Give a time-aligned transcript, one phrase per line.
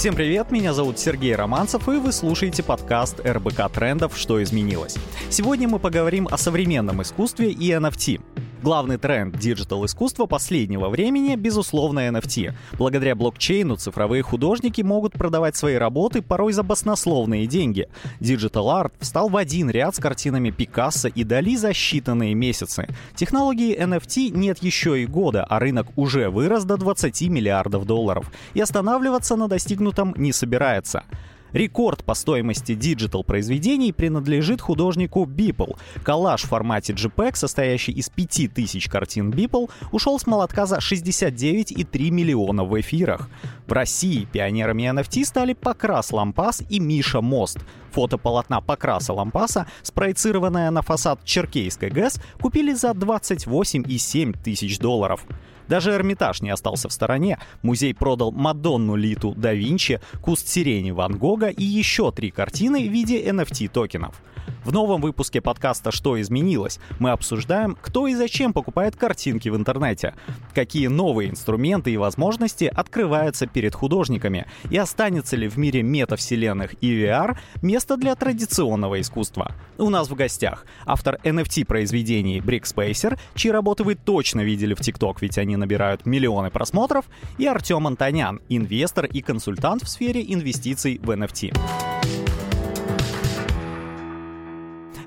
[0.00, 4.96] Всем привет, меня зовут Сергей Романцев, и вы слушаете подкаст РБК Трендов «Что изменилось?».
[5.28, 8.18] Сегодня мы поговорим о современном искусстве и NFT.
[8.62, 12.52] Главный тренд диджитал-искусства последнего времени, безусловно, NFT.
[12.76, 17.88] Благодаря блокчейну цифровые художники могут продавать свои работы порой за баснословные деньги.
[18.20, 22.86] Digital Art встал в один ряд с картинами Пикассо и Дали за считанные месяцы.
[23.14, 28.30] Технологии NFT нет еще и года, а рынок уже вырос до 20 миллиардов долларов.
[28.52, 31.04] И останавливаться на достигнутом не собирается.
[31.52, 35.76] Рекорд по стоимости digital произведений принадлежит художнику Beeple.
[36.02, 42.64] Коллаж в формате JPEG, состоящий из 5000 картин Beeple, ушел с молотка за 69,3 миллиона
[42.64, 43.28] в эфирах.
[43.66, 47.58] В России пионерами NFT стали Покрас Лампас и Миша Мост.
[47.92, 55.24] Фото полотна Покраса Лампаса, спроецированное на фасад Чиркейской ГЭС, купили за 28,7 тысяч долларов.
[55.70, 57.38] Даже Эрмитаж не остался в стороне.
[57.62, 62.90] Музей продал Мадонну Литу да Винчи, куст сирени Ван Гога и еще три картины в
[62.90, 64.16] виде NFT-токенов.
[64.64, 70.14] В новом выпуске подкаста «Что изменилось?» мы обсуждаем, кто и зачем покупает картинки в интернете,
[70.54, 77.02] какие новые инструменты и возможности открываются перед художниками, и останется ли в мире метавселенных и
[77.02, 79.52] VR место для традиционного искусства.
[79.78, 85.22] У нас в гостях автор NFT-произведений Брик Спейсер, чьи работы вы точно видели в ТикТок,
[85.22, 87.06] ведь они набирают миллионы просмотров,
[87.38, 91.89] и Артем Антонян, инвестор и консультант в сфере инвестиций в NFT.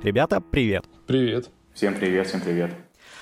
[0.04, 0.84] Ребята, привет.
[1.08, 1.50] Привет.
[1.74, 2.76] Всем привет, всем привет.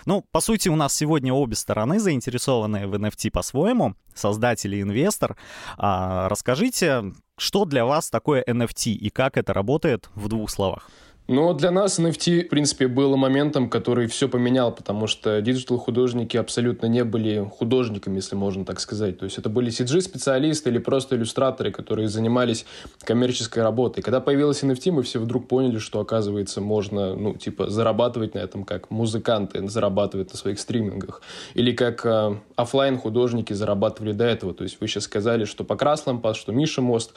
[0.08, 5.38] Ну, по сути, у нас сегодня обе стороны заинтересованы в NFT по-своему, создатель и инвестор.
[5.78, 10.90] А, расскажите, что для вас такое NFT и как это работает в двух словах?
[11.32, 16.88] Но для нас NFT, в принципе, было моментом, который все поменял, потому что digital-художники абсолютно
[16.88, 19.18] не были художниками, если можно так сказать.
[19.18, 22.66] То есть это были CG-специалисты или просто иллюстраторы, которые занимались
[23.00, 24.02] коммерческой работой.
[24.02, 28.66] Когда появилась NFT, мы все вдруг поняли, что, оказывается, можно, ну, типа, зарабатывать на этом,
[28.66, 31.22] как музыканты зарабатывают на своих стримингах.
[31.54, 34.54] Или как э, офлайн художники зарабатывали до этого.
[34.54, 37.14] То есть вы сейчас сказали, что Покрас Лампас, что Миша Мост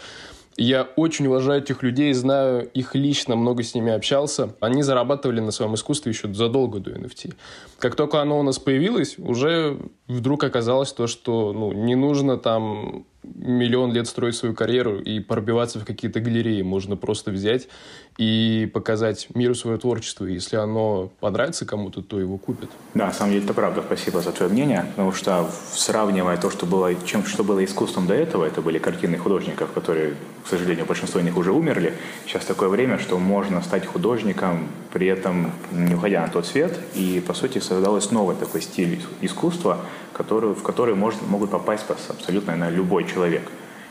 [0.56, 4.54] я очень уважаю этих людей, знаю их лично, много с ними общался.
[4.60, 7.34] Они зарабатывали на своем искусстве еще задолго до NFT.
[7.78, 13.04] Как только оно у нас появилось, уже вдруг оказалось то, что ну, не нужно там
[13.24, 16.62] миллион лет строить свою карьеру и пробиваться в какие-то галереи.
[16.62, 17.68] Можно просто взять
[18.16, 20.24] и показать миру свое творчество.
[20.24, 22.70] Если оно понравится кому-то, то его купят.
[22.94, 23.82] Да, на самом деле это правда.
[23.84, 24.86] Спасибо за твое мнение.
[24.90, 29.18] Потому что сравнивая то, что было, чем, что было искусством до этого, это были картины
[29.18, 30.14] художников, которые,
[30.44, 31.94] к сожалению, большинство из них уже умерли.
[32.26, 36.78] Сейчас такое время, что можно стать художником, при этом не уходя на тот свет.
[36.94, 39.80] И, по сути, создалось новый такой стиль искусства,
[40.12, 43.42] который, в который может, могут попасть абсолютно наверное, любой человек.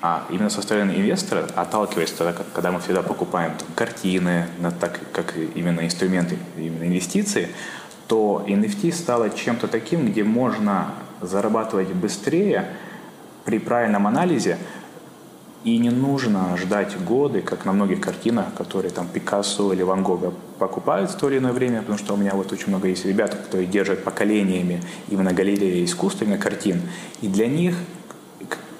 [0.05, 4.47] А именно со стороны инвестора, отталкиваясь тогда, когда мы всегда покупаем там, картины,
[4.81, 7.47] так как именно инструменты, именно инвестиции,
[8.09, 10.91] то NFT стало чем-то таким, где можно
[11.21, 12.65] зарабатывать быстрее
[13.45, 14.57] при правильном анализе,
[15.63, 20.33] и не нужно ждать годы, как на многих картинах, которые там Пикассо или Ван Гога
[20.59, 23.33] покупают в то или иное время, потому что у меня вот очень много есть ребят,
[23.33, 26.81] которые держат поколениями именно галереи искусства, картин.
[27.21, 27.77] И для них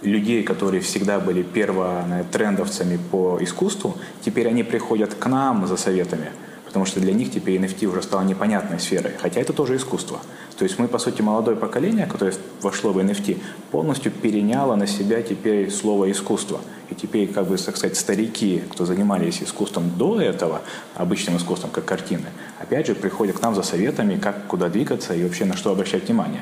[0.04, 6.32] людей, которые всегда были первотрендовцами по искусству, теперь они приходят к нам за советами–
[6.74, 10.20] потому что для них теперь NFT уже стала непонятной сферой, хотя это тоже искусство.
[10.58, 12.34] То есть мы, по сути, молодое поколение, которое
[12.64, 13.38] вошло в NFT,
[13.70, 16.62] полностью переняло на себя теперь слово «искусство».
[16.90, 20.64] И теперь, как бы, так сказать, старики, кто занимались искусством до этого,
[20.96, 25.24] обычным искусством, как картины, опять же, приходят к нам за советами, как куда двигаться и
[25.24, 26.42] вообще на что обращать внимание.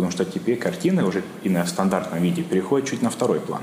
[0.00, 3.60] Потому что теперь картины уже и на стандартном виде переходят чуть на второй план.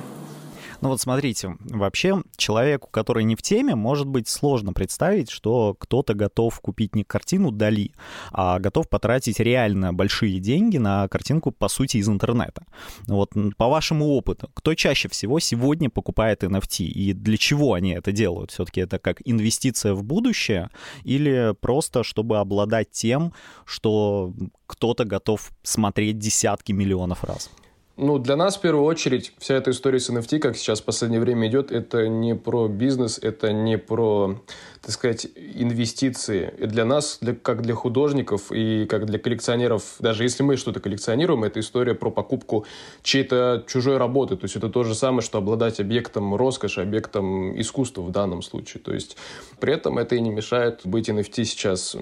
[0.82, 6.14] Ну вот смотрите, вообще человеку, который не в теме, может быть сложно представить, что кто-то
[6.14, 7.92] готов купить не картину Дали,
[8.32, 12.66] а готов потратить реально большие деньги на картинку, по сути, из интернета.
[13.08, 18.12] Вот по вашему опыту, кто чаще всего сегодня покупает NFT и для чего они это
[18.12, 18.52] делают?
[18.52, 20.70] Все-таки это как инвестиция в будущее
[21.04, 23.34] или просто чтобы обладать тем,
[23.66, 24.34] что
[24.68, 27.50] кто-то готов смотреть десятки миллионов раз?
[27.98, 31.20] Ну, для нас, в первую очередь, вся эта история с NFT, как сейчас в последнее
[31.20, 34.40] время идет, это не про бизнес, это не про,
[34.88, 36.54] так сказать, инвестиции.
[36.60, 40.80] И для нас, для, как для художников и как для коллекционеров, даже если мы что-то
[40.80, 42.66] коллекционируем, это история про покупку
[43.04, 44.38] чьей-то чужой работы.
[44.38, 48.82] То есть это то же самое, что обладать объектом роскоши, объектом искусства в данном случае.
[48.82, 49.18] То есть
[49.60, 51.98] при этом это и не мешает быть NFT сейчас.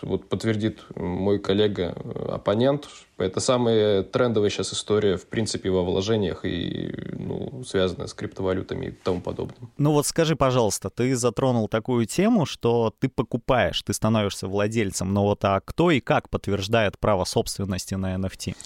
[0.00, 2.86] Вот подтвердит мой коллега-оппонент,
[3.20, 8.86] Типа, это самая трендовая сейчас история, в принципе, во вложениях и, ну, связанная с криптовалютами
[8.86, 9.70] и тому подобным.
[9.76, 15.24] Ну вот скажи, пожалуйста, ты затронул такую тему, что ты покупаешь, ты становишься владельцем, но
[15.24, 18.56] вот а кто и как подтверждает право собственности на NFT?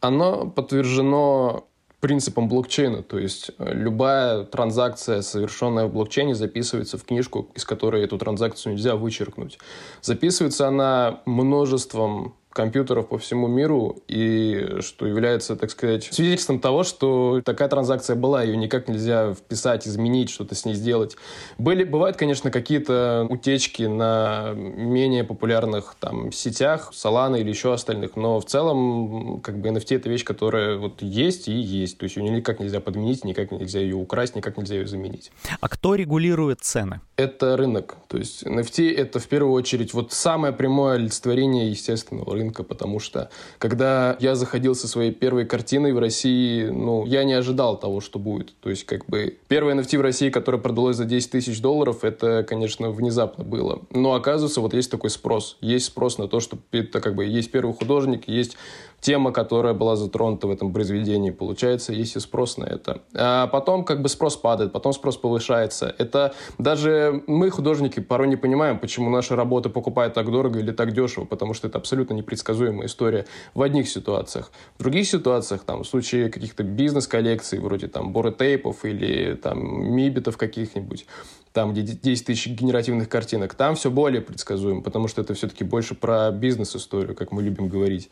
[0.00, 1.66] Оно подтверждено
[2.04, 3.02] принципом блокчейна.
[3.02, 8.74] То есть э, любая транзакция, совершенная в блокчейне, записывается в книжку, из которой эту транзакцию
[8.74, 9.58] нельзя вычеркнуть.
[10.02, 17.42] Записывается она множеством компьютеров по всему миру, и что является, так сказать, свидетельством того, что
[17.44, 21.16] такая транзакция была, ее никак нельзя вписать, изменить, что-то с ней сделать.
[21.58, 28.40] Были, бывают, конечно, какие-то утечки на менее популярных там сетях, Solana или еще остальных, но
[28.40, 32.30] в целом как бы NFT это вещь, которая вот есть и есть, то есть ее
[32.30, 35.32] никак нельзя подменить, никак нельзя ее украсть, никак нельзя ее заменить.
[35.60, 37.00] А кто регулирует цены?
[37.16, 42.43] Это рынок, то есть NFT это в первую очередь вот самое прямое олицетворение естественного рынка
[42.44, 47.32] рынка, потому что когда я заходил со своей первой картиной в России, ну, я не
[47.32, 48.54] ожидал того, что будет.
[48.60, 52.44] То есть, как бы, первое NFT в России, которое продалось за 10 тысяч долларов, это,
[52.48, 53.80] конечно, внезапно было.
[53.90, 55.56] Но оказывается, вот есть такой спрос.
[55.60, 58.56] Есть спрос на то, что это как бы есть первый художник, есть
[59.04, 61.30] тема, которая была затронута в этом произведении.
[61.30, 63.02] Получается, есть и спрос на это.
[63.14, 65.94] А потом как бы спрос падает, потом спрос повышается.
[65.98, 70.92] Это даже мы, художники, порой не понимаем, почему наши работы покупают так дорого или так
[70.92, 74.50] дешево, потому что это абсолютно непредсказуемая история в одних ситуациях.
[74.78, 81.06] В других ситуациях, там, в случае каких-то бизнес-коллекций, вроде там боротейпов или там мибитов каких-нибудь,
[81.54, 85.94] там, где 10 тысяч генеративных картинок, там все более предсказуемо, потому что это все-таки больше
[85.94, 88.10] про бизнес-историю, как мы любим говорить.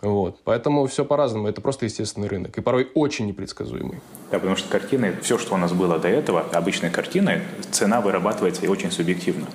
[0.00, 0.38] Вот.
[0.44, 1.48] Поэтому все по-разному.
[1.48, 2.56] Это просто естественный рынок.
[2.56, 4.00] И порой очень непредсказуемый.
[4.30, 7.42] Да, потому что картины, все, что у нас было до этого, обычные картины,
[7.72, 9.46] цена вырабатывается и очень субъективно.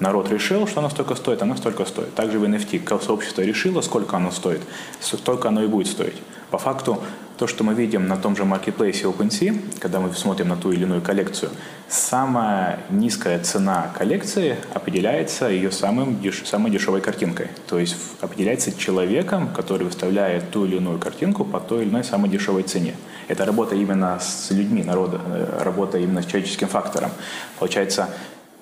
[0.00, 2.12] Народ решил, что оно столько стоит, оно столько стоит.
[2.16, 4.62] Также в NFT сообщество решило, сколько оно стоит,
[4.98, 6.16] столько оно и будет стоить.
[6.50, 7.00] По факту,
[7.42, 10.84] то, что мы видим на том же маркетплейсе OpenSea, когда мы смотрим на ту или
[10.84, 11.50] иную коллекцию,
[11.88, 16.44] самая низкая цена коллекции определяется ее самым деш...
[16.46, 17.48] самой дешевой картинкой.
[17.66, 22.30] То есть определяется человеком, который выставляет ту или иную картинку по той или иной самой
[22.30, 22.94] дешевой цене.
[23.26, 27.10] Это работа именно с людьми, народа, э, работа именно с человеческим фактором.
[27.58, 28.08] Получается,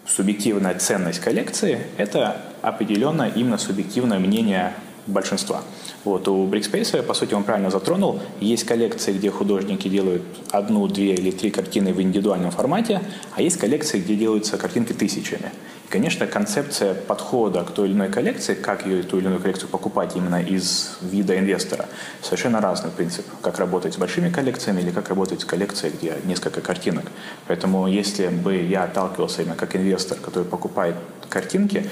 [0.07, 4.73] субъективная ценность коллекции– это определенно именно субъективное мнение
[5.07, 5.61] большинства.
[6.05, 8.21] Вот у Брикспейса, по сути, он правильно затронул.
[8.41, 13.03] Есть коллекции, где художники делают одну, две или три картины в индивидуальном формате,
[13.37, 15.53] а есть коллекции, где делаются картинки тысячами.
[15.87, 19.69] И, конечно, концепция подхода к той или иной коллекции, как ее ту или иную коллекцию
[19.69, 21.87] покупать именно из вида инвестора,
[22.23, 23.27] совершенно разный принцип.
[23.43, 27.05] Как работать с большими коллекциями или как работать с коллекцией, где несколько картинок.
[27.47, 30.95] Поэтому если бы я отталкивался именно как инвестор, который покупает
[31.29, 31.85] картинки,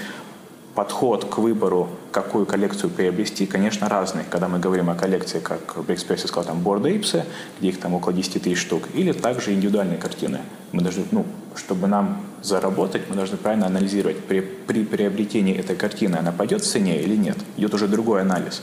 [0.74, 4.22] подход к выбору, какую коллекцию приобрести, конечно, разный.
[4.30, 7.24] Когда мы говорим о коллекции, как в Экспрессе сказал, там, Bored Apes,
[7.58, 10.40] где их там около 10 тысяч штук, или также индивидуальные картины.
[10.72, 11.26] Мы должны, ну,
[11.56, 16.70] чтобы нам заработать, мы должны правильно анализировать, при, при приобретении этой картины она пойдет в
[16.70, 17.38] цене или нет.
[17.56, 18.62] Идет уже другой анализ.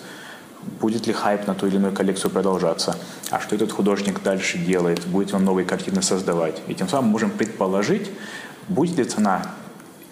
[0.80, 2.96] Будет ли хайп на ту или иную коллекцию продолжаться?
[3.30, 5.06] А что этот художник дальше делает?
[5.06, 6.62] Будет ли он новые картины создавать?
[6.68, 8.10] И тем самым можем предположить,
[8.68, 9.54] будет ли цена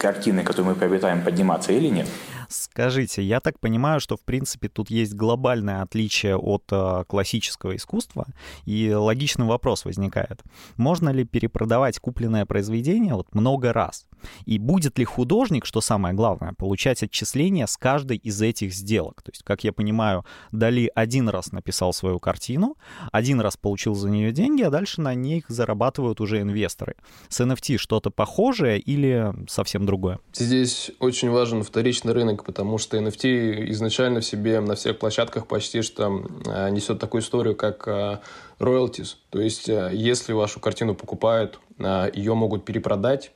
[0.04, 2.08] картины, которую мы приобретаем, подниматься или нет?
[2.50, 8.26] Скажите, я так понимаю, что, в принципе, тут есть глобальное отличие от э, классического искусства,
[8.66, 10.42] и логичный вопрос возникает.
[10.78, 14.06] Можно ли перепродавать купленное произведение вот много раз?
[14.46, 19.22] И будет ли художник, что самое главное, получать отчисления с каждой из этих сделок?
[19.22, 22.78] То есть, как я понимаю, Дали один раз написал свою картину,
[23.12, 26.96] один раз получил за нее деньги, а дальше на них зарабатывают уже инвесторы.
[27.30, 30.20] С NFT что-то похожее или совсем другое?
[30.34, 35.82] Здесь очень важен вторичный рынок потому что NFT изначально в себе на всех площадках почти
[35.82, 38.20] что э, несет такую историю, как э,
[38.60, 39.16] royalties.
[39.30, 41.60] То есть, э, если вашу картину покупают,
[42.14, 43.32] ее могут перепродать,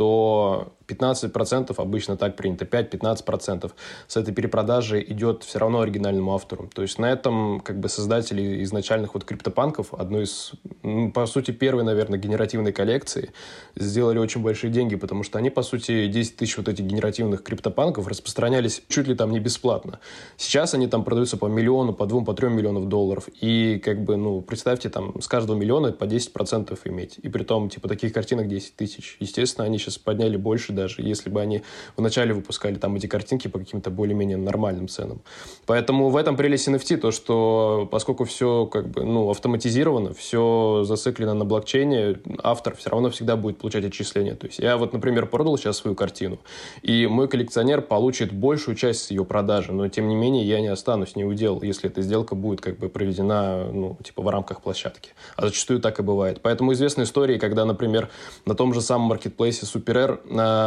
[0.00, 3.70] то 15% обычно так принято, 5-15%
[4.06, 6.68] с этой перепродажи идет все равно оригинальному автору.
[6.74, 11.50] То есть на этом как бы создатели изначальных вот криптопанков, одной из, ну, по сути,
[11.50, 13.32] первой, наверное, генеративной коллекции,
[13.76, 18.06] сделали очень большие деньги, потому что они, по сути, 10 тысяч вот этих генеративных криптопанков
[18.06, 20.00] распространялись чуть ли там не бесплатно.
[20.36, 23.28] Сейчас они там продаются по миллиону, по двум, по трем миллионов долларов.
[23.40, 27.18] И как бы, ну, представьте, там с каждого миллиона по 10% иметь.
[27.22, 29.16] И при том, типа, таких картинок 10 тысяч.
[29.20, 31.62] Естественно, они сейчас подняли больше, даже, если бы они
[31.96, 35.20] вначале выпускали там эти картинки по каким-то более-менее нормальным ценам.
[35.66, 41.34] Поэтому в этом прелесть NFT, то, что поскольку все как бы, ну, автоматизировано, все зациклено
[41.34, 44.34] на блокчейне, автор все равно всегда будет получать отчисления.
[44.34, 46.38] То есть я вот, например, продал сейчас свою картину,
[46.82, 51.16] и мой коллекционер получит большую часть ее продажи, но тем не менее я не останусь
[51.16, 55.10] не удел, если эта сделка будет как бы проведена, ну, типа в рамках площадки.
[55.36, 56.40] А зачастую так и бывает.
[56.42, 58.08] Поэтому известны истории, когда, например,
[58.46, 60.20] на том же самом маркетплейсе SuperR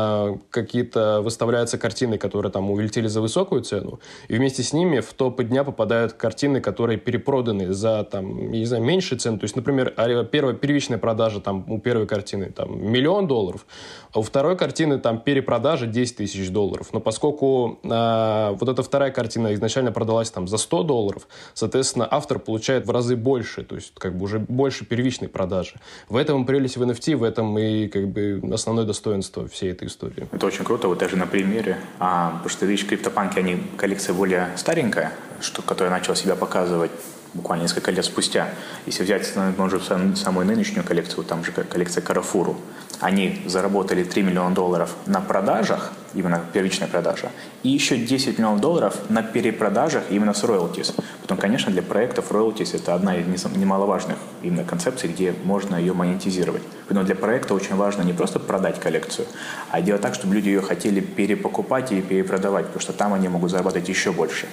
[0.04, 5.14] э, какие-то выставляются картины, которые там улетели за высокую цену, и вместе с ними в
[5.14, 9.40] топ дня попадают картины, которые перепроданы за там, не знаю, меньшую цену.
[9.40, 9.94] То есть, например,
[10.32, 13.66] первая первичная продажа там у первой картины там миллион долларов,
[14.14, 16.90] а у второй картины там перепродажа 10 тысяч долларов.
[16.94, 22.40] Но поскольку э, вот эта вторая картина изначально продалась там за 100 долларов, соответственно, автор
[22.40, 25.76] получает в разы больше, то есть как бы уже больше первичной продажи.
[26.10, 30.28] В этом прелесть в NFT, в этом и как бы основное достоинство всей этой истории.
[30.32, 34.50] Это очень круто, вот даже на примере, а, потому что, видишь, криптопанки, они коллекция более
[34.58, 36.92] старенькая, что, которая начала себя показывать
[37.34, 38.50] буквально несколько лет спустя.
[38.86, 42.58] Если взять, может, самую нынешнюю коллекцию, там же коллекция Карафуру,
[43.00, 47.32] они заработали 3 миллиона долларов на продажах, именно первичная продажа,
[47.64, 50.94] и еще 10 миллионов долларов на перепродажах именно с royalties.
[51.22, 56.64] Потом, конечно, для проектов royalties это одна из немаловажных именно концепций, где можно ее монетизировать.
[56.90, 59.28] Но для проекта очень важно не просто продать коллекцию,
[59.72, 63.52] а делать так, чтобы люди ее хотели перепокупать и перепродавать, потому что там они могут
[63.52, 64.48] зарабатывать еще больше.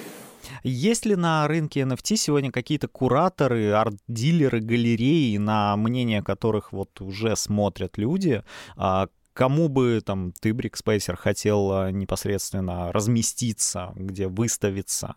[0.63, 7.35] Есть ли на рынке NFT сегодня какие-то кураторы, арт-дилеры, галереи, на мнение которых вот уже
[7.35, 8.43] смотрят люди,
[8.75, 15.15] а, кому бы там ты, Брик Спейсер, хотел а, непосредственно разместиться, где выставиться?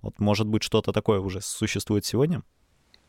[0.00, 2.42] Вот, может быть, что-то такое уже существует сегодня?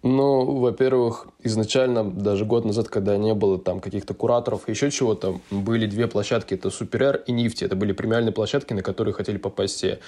[0.01, 5.87] Ну, во-первых, изначально, даже год назад, когда не было там каких-то кураторов еще чего-то, были
[5.87, 7.65] две площадки, это SuperR и Nifty.
[7.65, 9.99] Это были премиальные площадки, на которые хотели попасть все.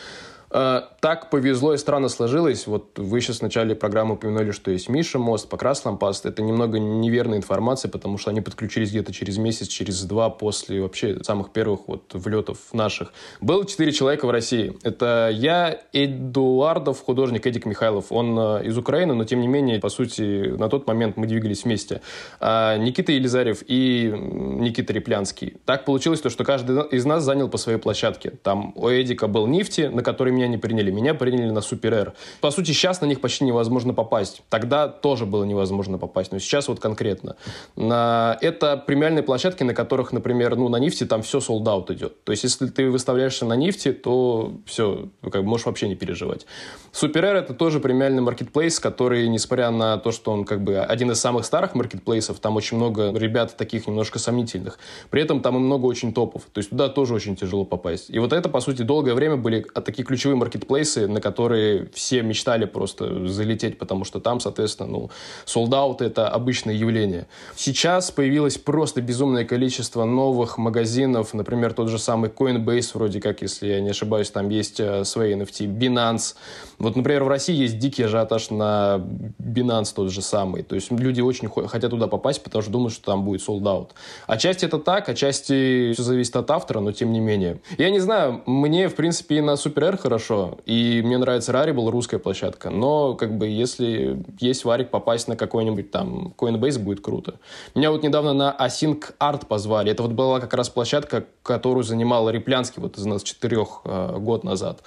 [0.54, 2.68] Э, так повезло и странно сложилось.
[2.68, 6.26] Вот вы сейчас в начале программы упомянули, что есть Миша Мост, Покрас Лампаст.
[6.26, 11.24] Это немного неверная информация, потому что они подключились где-то через месяц, через два после вообще
[11.24, 13.14] самых первых вот влетов наших.
[13.40, 14.78] Было четыре человека в России.
[14.84, 18.12] Это я, Эдуардов, художник Эдик Михайлов.
[18.12, 21.64] Он э, из Украины, но тем не менее, по сути, на тот момент мы двигались
[21.64, 22.02] вместе.
[22.40, 25.56] А Никита Елизарев и Никита Реплянский.
[25.66, 28.32] Так получилось, то, что каждый из нас занял по своей площадке.
[28.44, 30.92] Там у Эдика был Нифти, на который меня не приняли.
[30.92, 32.14] Меня приняли на Супер Р.
[32.42, 34.42] По сути, сейчас на них почти невозможно попасть.
[34.50, 37.36] Тогда тоже было невозможно попасть, но сейчас вот конкретно.
[37.76, 38.38] На...
[38.42, 42.24] Это премиальные площадки, на которых, например, ну, на нефти там все out идет.
[42.24, 45.96] То есть, если ты выставляешься на нефти, то все, ну, как бы можешь вообще не
[45.96, 46.46] переживать.
[46.92, 51.12] Супер Р это тоже премиальный маркетплейс, который, несмотря на то, что он как бы один
[51.12, 54.80] из самых старых маркетплейсов, там очень много ребят таких немножко сомнительных.
[55.10, 56.44] При этом там и много очень топов.
[56.52, 58.10] То есть, туда тоже очень тяжело попасть.
[58.10, 62.22] И вот это, по сути, долгое время были такие ключевые ключевые маркетплейсы, на которые все
[62.22, 65.10] мечтали просто залететь, потому что там, соответственно, ну,
[65.46, 67.28] sold это обычное явление.
[67.56, 73.68] Сейчас появилось просто безумное количество новых магазинов, например, тот же самый Coinbase, вроде как, если
[73.68, 76.36] я не ошибаюсь, там есть э, свои NFT, Binance.
[76.80, 79.02] Вот, например, в России есть дикий ажиотаж на
[79.40, 80.64] Binance тот же самый.
[80.64, 83.90] То есть люди очень хотят туда попасть, потому что думают, что там будет out.
[84.28, 87.60] Отчасти это так, отчасти все зависит от автора, но тем не менее.
[87.78, 90.60] Я не знаю, мне, в принципе, и на Super R хорошо хорошо.
[90.66, 92.70] И мне нравится Rarible, русская площадка.
[92.70, 97.36] Но, как бы, если есть варик, попасть на какой-нибудь там Coinbase будет круто.
[97.76, 99.92] Меня вот недавно на Async Art позвали.
[99.92, 104.44] Это вот была как раз площадка, которую занимал Реплянский вот из нас четырех э, год
[104.44, 104.82] назад.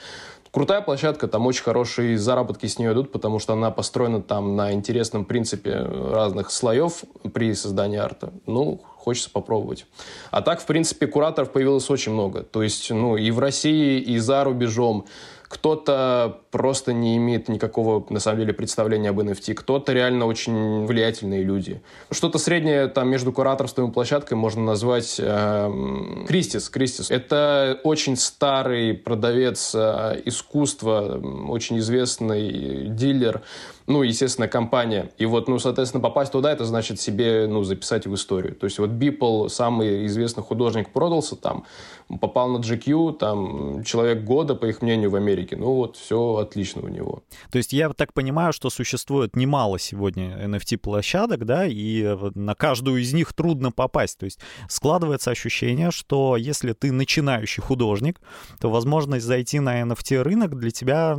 [0.55, 4.73] Крутая площадка, там очень хорошие заработки с нее идут, потому что она построена там на
[4.73, 8.33] интересном принципе разных слоев при создании арта.
[8.47, 9.85] Ну, хочется попробовать.
[10.31, 12.45] А так, в принципе, кураторов появилось очень много.
[12.45, 15.07] То есть, ну, и в России, и за рубежом.
[15.49, 19.55] Кто-то просто не имеет никакого, на самом деле, представления об NFT.
[19.55, 21.83] Кто-то реально очень влиятельные люди.
[22.13, 26.69] Что-то среднее там между кураторством и площадкой можно назвать э, Кристис.
[26.69, 27.11] Кристис.
[27.11, 33.43] Это очень старый продавец э, искусства, очень известный дилер
[33.87, 35.11] ну, естественно, компания.
[35.19, 38.55] И вот, ну, соответственно, попасть туда, это значит себе, ну, записать в историю.
[38.55, 41.65] То есть вот Бипл, самый известный художник, продался там,
[42.21, 45.57] попал на GQ, там, человек года, по их мнению, в Америке.
[45.57, 47.23] Ну, вот все отлично у него.
[47.51, 53.13] То есть я так понимаю, что существует немало сегодня NFT-площадок, да, и на каждую из
[53.13, 54.19] них трудно попасть.
[54.19, 58.21] То есть складывается ощущение, что если ты начинающий художник,
[58.61, 61.19] то возможность зайти на NFT-рынок для тебя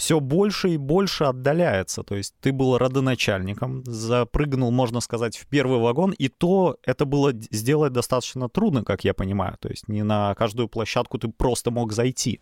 [0.00, 2.02] все больше и больше отдаляется.
[2.02, 7.32] То есть ты был родоначальником, запрыгнул, можно сказать, в первый вагон, и то это было
[7.32, 9.56] сделать достаточно трудно, как я понимаю.
[9.60, 12.40] То есть не на каждую площадку ты просто мог зайти.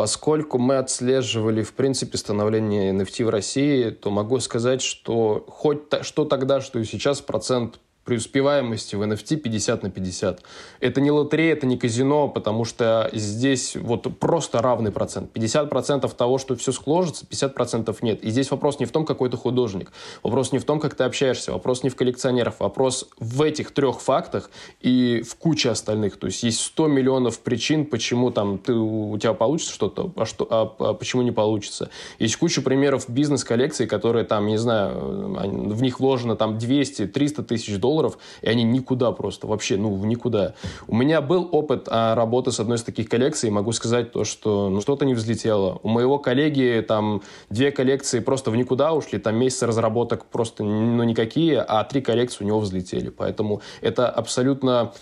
[0.00, 6.24] Поскольку мы отслеживали, в принципе, становление NFT в России, то могу сказать, что хоть что
[6.24, 10.42] тогда, что и сейчас процент преуспеваемости в NFT 50 на 50.
[10.80, 15.30] Это не лотерея, это не казино, потому что здесь вот просто равный процент.
[15.34, 18.24] 50% того, что все сложится, 50% нет.
[18.24, 19.92] И здесь вопрос не в том, какой ты художник.
[20.22, 21.52] Вопрос не в том, как ты общаешься.
[21.52, 22.54] Вопрос не в коллекционерах.
[22.58, 26.16] Вопрос в этих трех фактах и в куче остальных.
[26.18, 30.46] То есть есть 100 миллионов причин, почему там ты, у тебя получится что-то, а, что,
[30.50, 31.90] а, а почему не получится.
[32.18, 37.89] Есть куча примеров бизнес-коллекций, которые там, не знаю, в них вложено там 200-300 тысяч долларов,
[37.90, 40.54] долларов, и они никуда просто, вообще, ну, в никуда.
[40.86, 44.68] У меня был опыт а, работы с одной из таких коллекций, могу сказать то, что
[44.68, 45.80] ну, что-то не взлетело.
[45.82, 51.02] У моего коллеги там две коллекции просто в никуда ушли, там месяцы разработок просто, ну,
[51.04, 53.10] никакие, а три коллекции у него взлетели.
[53.10, 54.92] Поэтому это абсолютно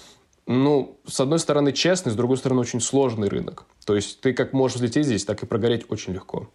[0.47, 3.67] ну, с одной стороны, честный, с другой стороны, очень сложный рынок.
[3.85, 6.49] То есть ты как можешь взлететь здесь, так и прогореть очень легко.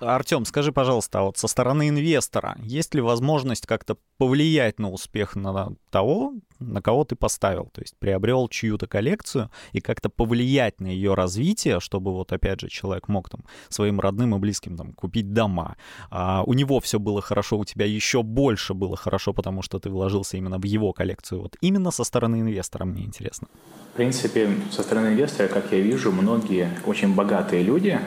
[0.00, 5.36] Артем, скажи, пожалуйста, а вот со стороны инвестора, есть ли возможность как-то повлиять на успех
[5.36, 7.68] на того, на кого ты поставил?
[7.72, 12.68] То есть приобрел чью-то коллекцию и как-то повлиять на ее развитие, чтобы вот опять же
[12.68, 15.76] человек мог там своим родным и близким там купить дома.
[16.10, 19.90] А у него все было хорошо, у тебя еще больше было хорошо, потому что ты
[19.90, 21.42] вложился именно в его коллекцию.
[21.42, 23.48] Вот именно со стороны инвестора мне интересно.
[23.92, 28.00] В принципе, со стороны инвестора, как я вижу, многие очень богатые люди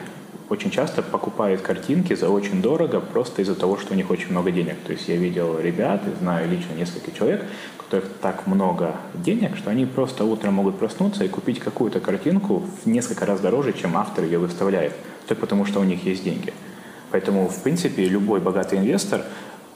[0.48, 4.50] очень часто покупают картинки за очень дорого просто из-за того, что у них очень много
[4.50, 4.76] денег.
[4.86, 7.44] То есть я видел ребят, знаю лично несколько человек,
[7.78, 12.62] у которых так много денег, что они просто утром могут проснуться и купить какую-то картинку
[12.84, 14.92] в несколько раз дороже, чем автор ее выставляет,
[15.26, 16.52] только потому что у них есть деньги.
[17.10, 19.22] Поэтому, в принципе, любой богатый инвестор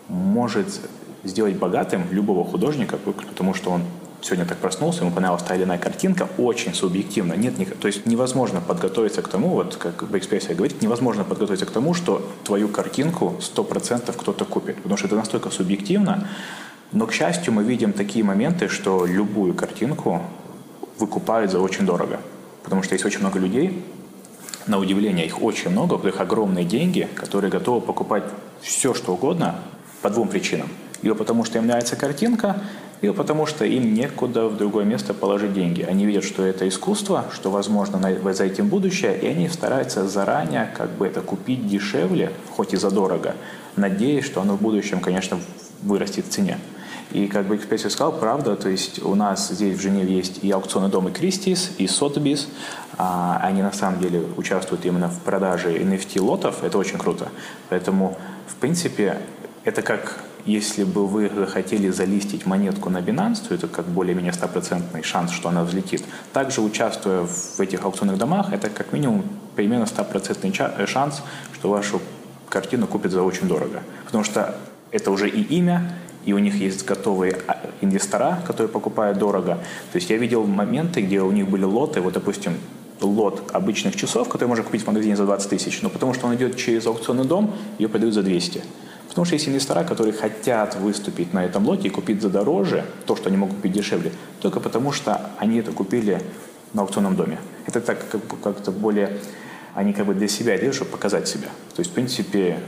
[0.08, 0.80] может
[1.24, 3.82] сделать богатым любого художника, потому что он
[4.22, 7.34] сегодня так проснулся, ему понравилась та или иная картинка, очень субъективно.
[7.34, 11.66] Нет, не, то есть невозможно подготовиться к тому, вот как в экспрессии говорит, невозможно подготовиться
[11.66, 16.28] к тому, что твою картинку 100% кто-то купит, потому что это настолько субъективно.
[16.92, 20.22] Но, к счастью, мы видим такие моменты, что любую картинку
[20.98, 22.20] выкупают за очень дорого.
[22.62, 23.84] Потому что есть очень много людей,
[24.66, 28.25] на удивление их очень много, у которых огромные деньги, которые готовы покупать
[28.60, 29.56] все, что угодно
[30.02, 30.68] по двум причинам.
[31.02, 32.60] Либо потому, что им нравится картинка,
[33.00, 35.82] или потому что им некуда в другое место положить деньги.
[35.82, 38.00] Они видят, что это искусство, что возможно
[38.32, 43.34] за этим будущее, и они стараются заранее как бы это купить дешевле, хоть и задорого,
[43.76, 45.38] надеясь, что оно в будущем, конечно,
[45.82, 46.58] вырастет в цене.
[47.12, 50.50] И как бы экспрессия сказал, правда, то есть у нас здесь в Женеве есть и
[50.50, 52.48] аукционный дом и Кристис, и Сотбис.
[52.98, 57.30] А, они на самом деле участвуют именно в продаже NFT лотов, это очень круто.
[57.70, 59.18] Поэтому, в принципе,
[59.64, 65.03] это как если бы вы захотели залистить монетку на Binance, то это как более-менее стопроцентный
[65.03, 66.05] шанс, что она взлетит.
[66.33, 69.24] Также участвуя в этих аукционных домах, это как минимум
[69.57, 71.22] примерно стопроцентный э, шанс,
[71.55, 72.01] что вашу
[72.48, 73.83] картину купят за очень дорого.
[74.05, 74.57] Потому что
[74.90, 75.92] это уже и имя,
[76.24, 79.59] и у них есть готовые а, инвестора, которые покупают дорого.
[79.92, 82.55] То есть я видел моменты, где у них были лоты, вот, допустим,
[83.01, 86.35] лот обычных часов, который можно купить в магазине за 20 тысяч, но потому что он
[86.35, 88.62] идет через аукционный дом, ее продают за 200.
[89.18, 93.16] Потому что есть инвестора, которые хотят выступить на этом лоте и купить за дороже то,
[93.16, 96.22] что они могут купить дешевле, только потому что они это купили
[96.72, 97.38] на аукционном доме.
[97.66, 97.98] Это так
[98.44, 99.18] как-то более...
[99.74, 101.48] Они как бы для себя делают, чтобы показать себя.
[101.74, 102.61] То есть, в принципе,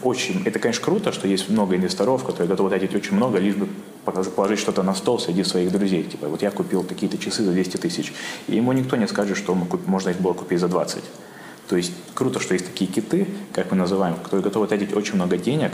[0.00, 0.42] очень...
[0.44, 3.66] Это, конечно, круто, что есть много инвесторов, которые готовы тратить очень много, лишь бы
[4.04, 6.04] положить что-то на стол среди своих друзей.
[6.04, 8.12] Типа, вот я купил такие-то часы за 200 тысяч.
[8.46, 11.02] И ему никто не скажет, что можно их было купить за 20.
[11.68, 15.36] То есть круто, что есть такие киты, как мы называем, которые готовы тратить очень много
[15.36, 15.72] денег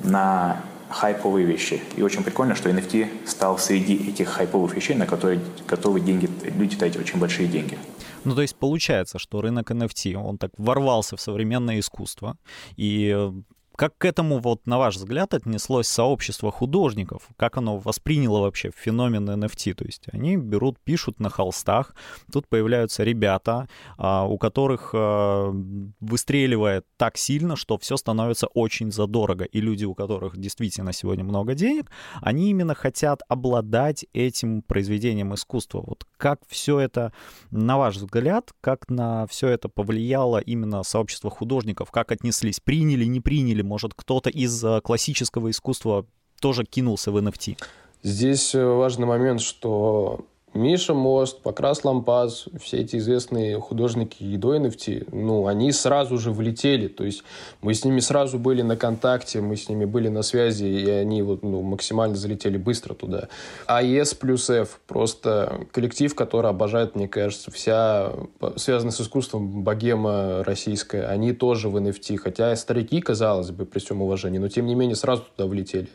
[0.00, 1.80] на хайповые вещи.
[1.96, 6.76] И очень прикольно, что NFT стал среди этих хайповых вещей, на которые готовы деньги, люди
[6.76, 7.78] тратить очень большие деньги.
[8.24, 12.36] Ну, то есть получается, что рынок NFT, он так ворвался в современное искусство,
[12.76, 13.32] и
[13.80, 17.22] как к этому, вот, на ваш взгляд, отнеслось сообщество художников?
[17.38, 19.72] Как оно восприняло вообще феномен NFT?
[19.72, 21.94] То есть они берут, пишут на холстах,
[22.30, 25.50] тут появляются ребята, а, у которых а,
[25.98, 29.44] выстреливает так сильно, что все становится очень задорого.
[29.44, 31.90] И люди, у которых действительно сегодня много денег,
[32.20, 35.82] они именно хотят обладать этим произведением искусства.
[35.86, 37.14] Вот как все это,
[37.50, 41.90] на ваш взгляд, как на все это повлияло именно сообщество художников?
[41.90, 42.60] Как отнеслись?
[42.60, 43.69] Приняли, не приняли?
[43.70, 46.04] Может, кто-то из э, классического искусства
[46.40, 47.56] тоже кинулся в NFT?
[48.02, 55.08] Здесь э, важный момент, что Миша Мост, Покрас Лампаз, все эти известные художники и NFT,
[55.12, 57.22] ну, они сразу же влетели, то есть
[57.62, 61.22] мы с ними сразу были на контакте, мы с ними были на связи, и они
[61.22, 63.28] вот, ну, максимально залетели быстро туда.
[63.66, 68.12] АЕС плюс F, просто коллектив, который обожает, мне кажется, вся
[68.56, 74.02] связанная с искусством богема российская, они тоже в NFT, хотя старики, казалось бы, при всем
[74.02, 75.88] уважении, но тем не менее сразу туда влетели.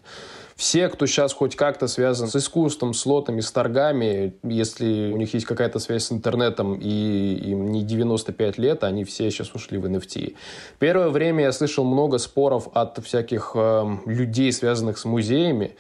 [0.56, 5.34] Все, кто сейчас хоть как-то связан с искусством, с лотами, с торгами, если у них
[5.34, 9.86] есть какая-то связь с интернетом и им не 95 лет, они все сейчас ушли в
[9.86, 10.36] NFT.
[10.80, 15.76] Первое время я слышал много споров от всяких э, людей, связанных с музеями,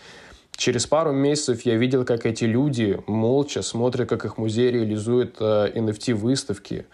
[0.58, 5.72] Через пару месяцев я видел, как эти люди молча смотрят, как их музей реализует э,
[5.76, 6.86] NFT-выставки.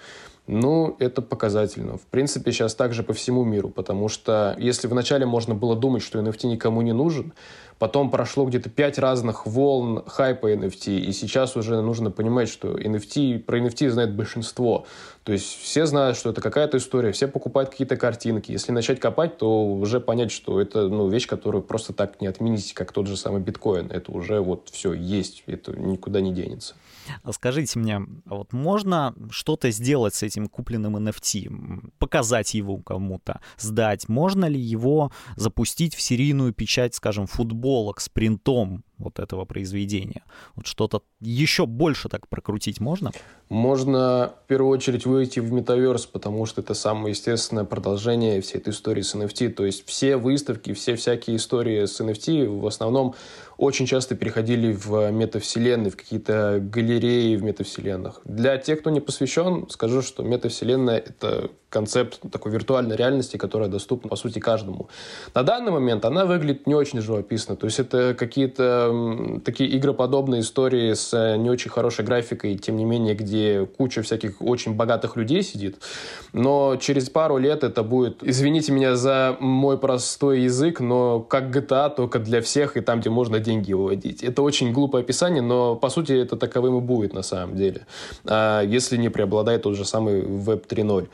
[0.47, 1.97] Ну, это показательно.
[1.97, 6.19] В принципе, сейчас также по всему миру, потому что если вначале можно было думать, что
[6.19, 7.33] NFT никому не нужен,
[7.81, 13.39] Потом прошло где-то пять разных волн хайпа NFT, и сейчас уже нужно понимать, что NFT,
[13.39, 14.85] про NFT знает большинство.
[15.23, 18.51] То есть все знают, что это какая-то история, все покупают какие-то картинки.
[18.51, 22.73] Если начать копать, то уже понять, что это ну, вещь, которую просто так не отменить,
[22.75, 23.89] как тот же самый биткоин.
[23.89, 26.75] Это уже вот все есть, это никуда не денется.
[27.23, 31.91] А скажите мне, а вот можно что-то сделать с этим купленным NFT?
[31.97, 34.07] Показать его кому-то, сдать?
[34.07, 37.27] Можно ли его запустить в серийную печать, скажем,
[37.71, 40.23] футболок с принтом вот этого произведения?
[40.55, 43.11] Вот что-то еще больше так прокрутить можно?
[43.49, 48.71] Можно в первую очередь выйти в метаверс, потому что это самое естественное продолжение всей этой
[48.71, 49.49] истории с NFT.
[49.49, 53.15] То есть все выставки, все всякие истории с NFT в основном
[53.57, 58.21] очень часто переходили в метавселенные, в какие-то галереи в метавселенных.
[58.25, 64.09] Для тех, кто не посвящен, скажу, что метавселенная— это концепт такой виртуальной реальности, которая доступна,
[64.09, 64.89] по сути, каждому.
[65.33, 67.55] На данный момент она выглядит не очень живописно.
[67.55, 72.85] То есть это какие-то такие игроподобные истории с э, не очень хорошей графикой, тем не
[72.85, 75.77] менее, где куча всяких очень богатых людей сидит.
[76.33, 81.93] Но через пару лет это будет, извините меня за мой простой язык, но как GTA,
[81.95, 84.23] только для всех, и там, где можно деньги выводить.
[84.23, 87.85] Это очень глупое описание, но, по сути, это таковым и будет на самом деле.
[88.25, 91.07] А если не преобладает тот же самый Web 3.0.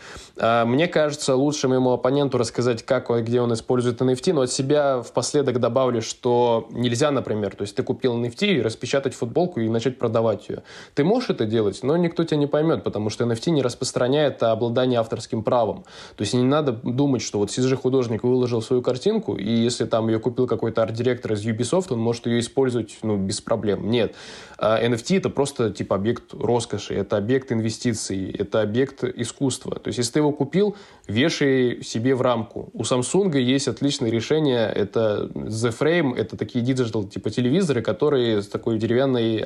[0.49, 4.51] А, мне кажется, лучше моему оппоненту рассказать, как он, где он использует NFT, но от
[4.51, 9.97] себя впоследок добавлю, что нельзя, например, то есть ты купил NFT, распечатать футболку и начать
[9.97, 10.63] продавать ее.
[10.95, 15.01] Ты можешь это делать, но никто тебя не поймет, потому что NFT не распространяет обладание
[15.01, 15.83] авторским правом.
[16.15, 20.19] То есть не надо думать, что вот CG-художник выложил свою картинку, и если там ее
[20.19, 23.89] купил какой-то арт-директор из Ubisoft, он может ее использовать ну, без проблем.
[23.89, 24.15] Нет.
[24.59, 29.75] NFT а, это просто типа объект роскоши, это объект инвестиций, это объект искусства.
[29.75, 30.75] То есть если ты его купил,
[31.07, 32.69] вешай себе в рамку.
[32.73, 38.47] У Samsung есть отличное решение, это The Frame, это такие digital типа телевизоры, которые с
[38.47, 39.45] такой деревянной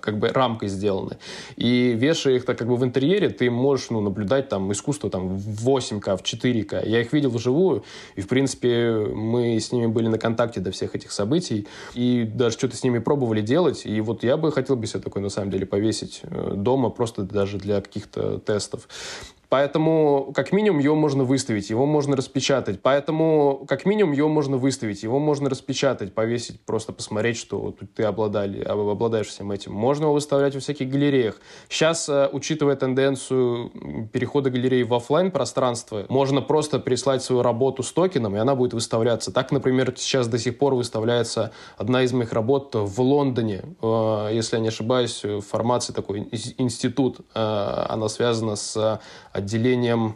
[0.00, 1.18] как бы рамкой сделаны.
[1.56, 5.36] И вешая их так как бы в интерьере, ты можешь ну, наблюдать там искусство там
[5.36, 6.88] в 8К, в 4К.
[6.88, 7.84] Я их видел вживую,
[8.16, 12.56] и в принципе мы с ними были на контакте до всех этих событий, и даже
[12.56, 15.50] что-то с ними пробовали делать, и вот я бы хотел бы себе такой на самом
[15.50, 18.88] деле повесить э, дома, просто даже для каких-то тестов.
[19.50, 22.80] Поэтому, как минимум, его можно выставить, его можно распечатать.
[22.82, 28.62] Поэтому, как минимум, его можно выставить, его можно распечатать, повесить, просто посмотреть, что ты обладали,
[28.62, 29.72] обладаешь всем этим.
[29.72, 31.40] Можно его выставлять во всяких галереях.
[31.68, 33.72] Сейчас, э, учитывая тенденцию
[34.12, 38.72] перехода галереи в офлайн пространство, можно просто прислать свою работу с токеном, и она будет
[38.72, 39.32] выставляться.
[39.32, 43.64] Так, например, сейчас до сих пор выставляется одна из моих работ в Лондоне.
[43.82, 47.18] Э, если я не ошибаюсь, в формации такой институт.
[47.34, 49.00] Э, она связана с
[49.40, 50.14] отделением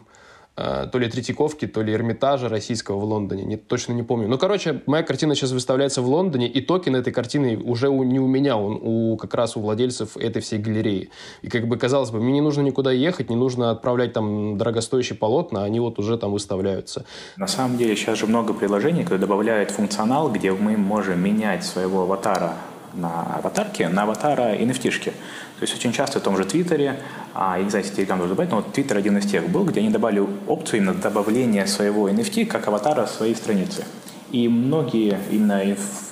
[0.57, 3.43] э, то ли Третьяковки, то ли Эрмитажа российского в Лондоне.
[3.43, 4.27] Не, точно не помню.
[4.27, 8.19] Ну, короче, моя картина сейчас выставляется в Лондоне, и токен этой картины уже у, не
[8.19, 11.09] у меня, он у, как раз у владельцев этой всей галереи.
[11.41, 15.17] И как бы, казалось бы, мне не нужно никуда ехать, не нужно отправлять там дорогостоящие
[15.17, 17.05] полотна, они вот уже там выставляются.
[17.37, 22.03] На самом деле сейчас же много приложений, которые добавляют функционал, где мы можем менять своего
[22.03, 22.53] аватара
[22.95, 25.11] на аватарке, на аватара NFT-шки.
[25.59, 26.99] То есть очень часто в том же Твиттере,
[27.33, 29.63] а, я не знаю, если Telegram тоже добавить, но вот Твиттер один из тех был,
[29.65, 33.85] где они добавили опцию именно добавления своего NFT как аватара своей страницы.
[34.31, 35.63] И многие именно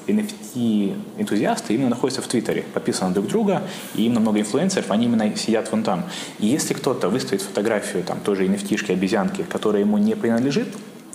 [0.07, 3.63] NFT-энтузиасты именно находятся в Твиттере, подписаны друг друга,
[3.95, 6.05] и именно много инфлюенсеров, они именно сидят вон там.
[6.39, 10.67] И если кто-то выставит фотографию там тоже NFT-шки, обезьянки, которая ему не принадлежит,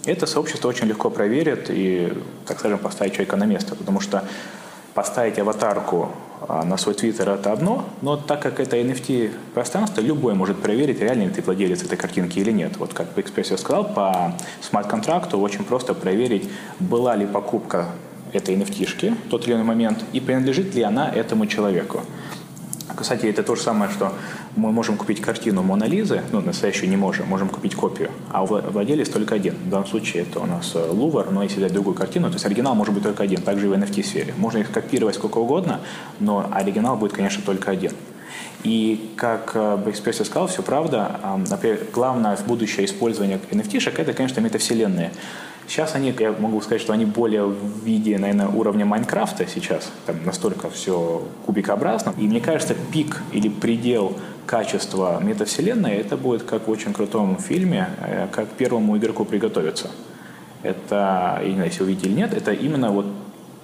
[0.04, 2.12] это сообщество очень легко проверит и,
[2.46, 4.24] так скажем, поставить человека на место, потому что
[4.98, 6.08] поставить аватарку
[6.48, 10.98] а, на свой твиттер это одно, но так как это NFT пространство, любой может проверить,
[10.98, 12.78] реально ли ты владелец этой картинки или нет.
[12.78, 17.86] Вот как в экспрессе сказал, по смарт-контракту очень просто проверить, была ли покупка
[18.32, 22.00] этой NFT-шки в тот или иной момент и принадлежит ли она этому человеку.
[23.00, 24.12] Кстати, это то же самое, что
[24.56, 29.08] мы можем купить картину Мона Лизы, ну, настоящую не можем, можем купить копию, а владелец
[29.08, 29.54] только один.
[29.54, 32.46] В данном случае это у нас э, Лувр, но если взять другую картину, то есть
[32.46, 34.34] оригинал может быть только один, также и в NFT-сфере.
[34.36, 35.80] Можно их копировать сколько угодно,
[36.18, 37.92] но оригинал будет, конечно, только один.
[38.64, 41.20] И как Бэкспресс сказал, все правда.
[41.48, 45.12] Например, главное в будущее использование NFT-шек– это, конечно, метавселенные.
[45.68, 49.92] Сейчас они, я могу сказать, что они более в виде, наверное, уровня Майнкрафта сейчас.
[50.06, 52.14] Там настолько все кубикообразно.
[52.16, 57.90] И мне кажется, пик или предел качества метавселенной это будет как в очень крутом фильме,
[58.00, 59.90] э, как первому игроку приготовиться.
[60.62, 63.04] Это, я не знаю, если видели или нет, это именно вот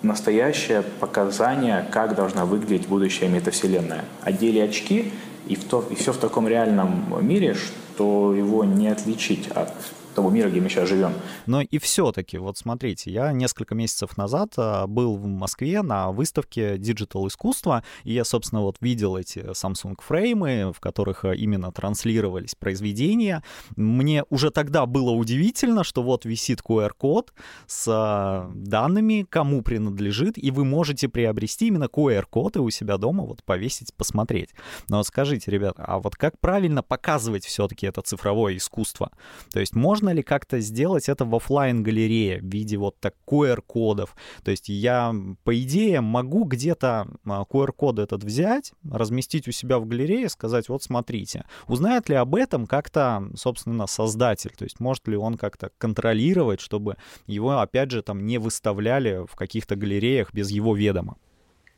[0.03, 4.05] настоящее показание, как должна выглядеть будущая метавселенная.
[4.21, 5.11] Одели очки,
[5.49, 9.73] и, в то, и все в таком реальном мире, что его не отличить от
[10.15, 11.13] того мира, где мы сейчас живем.
[11.47, 16.77] Но и все-таки, вот смотрите, я несколько месяцев назад а, был в Москве на выставке
[16.77, 22.55] Digital искусства, и я, собственно, вот видел эти Samsung фреймы, в которых а, именно транслировались
[22.55, 23.43] произведения.
[23.77, 27.33] Мне уже тогда было удивительно, что вот висит QR-код
[27.67, 33.25] с а, данными, кому принадлежит, и вы можете приобрести именно QR-код и у себя дома
[33.25, 34.51] вот повесить, посмотреть.
[34.89, 39.11] Но скажите, ребят, а вот как правильно показывать все-таки это цифровое искусство?
[39.53, 43.15] То есть можно можно ли как-то сделать это в офлайн галерее в виде вот так
[43.27, 44.15] QR-кодов?
[44.43, 45.15] То есть я,
[45.45, 51.47] по идее, могу где-то QR-код этот взять, разместить у себя в галерее, сказать, вот смотрите.
[51.69, 54.53] Узнает ли об этом как-то, собственно, создатель?
[54.59, 59.37] То есть может ли он как-то контролировать, чтобы его, опять же, там не выставляли в
[59.37, 61.17] каких-то галереях без его ведома?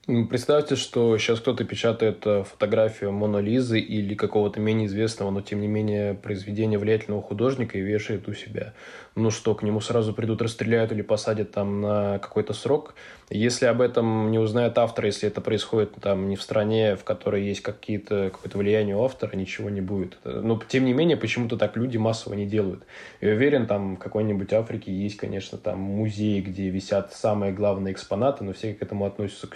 [0.07, 5.61] Представьте, что сейчас кто-то печатает э, фотографию Мона Лизы или какого-то менее известного, но тем
[5.61, 8.73] не менее произведения влиятельного художника и вешает у себя.
[9.17, 12.95] Ну что, к нему сразу придут, расстреляют или посадят там на какой-то срок.
[13.31, 17.43] Если об этом не узнает автор, если это происходит там не в стране, в которой
[17.43, 20.19] есть какие-то, какое-то влияние у автора, ничего не будет.
[20.23, 22.85] Но тем не менее, почему-то так люди массово не делают.
[23.21, 28.45] Я уверен, там в какой-нибудь Африке есть, конечно, там музей, где висят самые главные экспонаты,
[28.45, 29.49] но все к этому относятся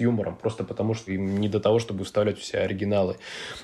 [0.00, 3.16] юмором, просто потому что им не до того, чтобы вставлять все оригиналы.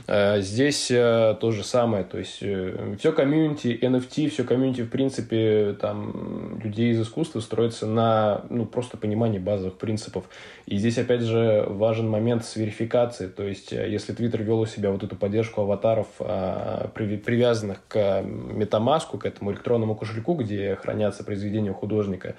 [0.06, 4.90] Э, здесь э, то же самое, то есть э, все комьюнити, NFT, все комьюнити, в
[4.90, 10.24] принципе, там, людей из искусства строится на, ну, просто понимании базовых принципов.
[10.66, 14.90] И здесь, опять же, важен момент с верификацией, то есть если Twitter вел у себя
[14.90, 16.06] вот эту поддержку аватаров,
[16.94, 22.34] привязанных к метамаску, к этому электронному кошельку, где хранятся произведения художника,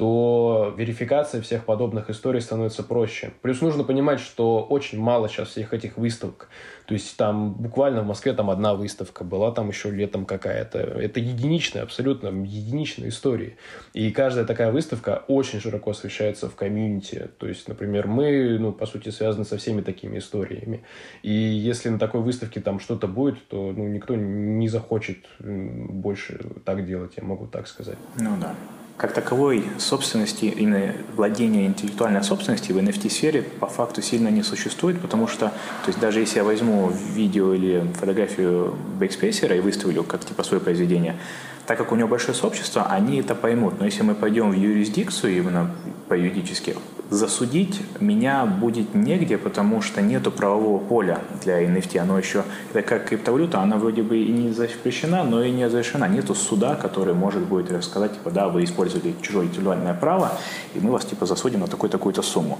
[0.00, 3.32] то верификация всех подобных историй становится проще.
[3.42, 6.48] Плюс нужно понимать, что очень мало сейчас всех этих выставок.
[6.86, 10.78] То есть там буквально в Москве там одна выставка была, там еще летом какая-то.
[10.78, 13.58] Это единичная, абсолютно единичная история.
[13.92, 17.28] И каждая такая выставка очень широко освещается в комьюнити.
[17.38, 20.82] То есть, например, мы, ну, по сути, связаны со всеми такими историями.
[21.22, 26.86] И если на такой выставке там что-то будет, то ну, никто не захочет больше так
[26.86, 27.98] делать, я могу так сказать.
[28.16, 28.54] Ну да
[29.00, 35.26] как таковой собственности, именно владения интеллектуальной собственности в NFT-сфере по факту сильно не существует, потому
[35.26, 40.42] что, то есть даже если я возьму видео или фотографию Бэкспейсера и выставлю как типа
[40.42, 41.16] свое произведение,
[41.64, 43.80] так как у него большое сообщество, они это поймут.
[43.80, 45.70] Но если мы пойдем в юрисдикцию, именно
[46.08, 46.76] по юридически,
[47.10, 51.98] засудить меня будет негде, потому что нету правового поля для NFT.
[51.98, 56.06] Оно еще, это как криптовалюта, она вроде бы и не запрещена, но и не разрешена.
[56.08, 60.32] Нету суда, который может будет рассказать, типа, да, вы использовали чужое интеллектуальное право,
[60.74, 62.58] и мы вас, типа, засудим на такую-такую-то сумму.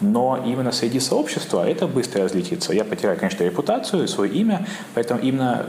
[0.00, 2.72] Но именно среди сообщества это быстро разлетится.
[2.72, 5.64] Я потеряю, конечно, репутацию, свое имя, поэтому именно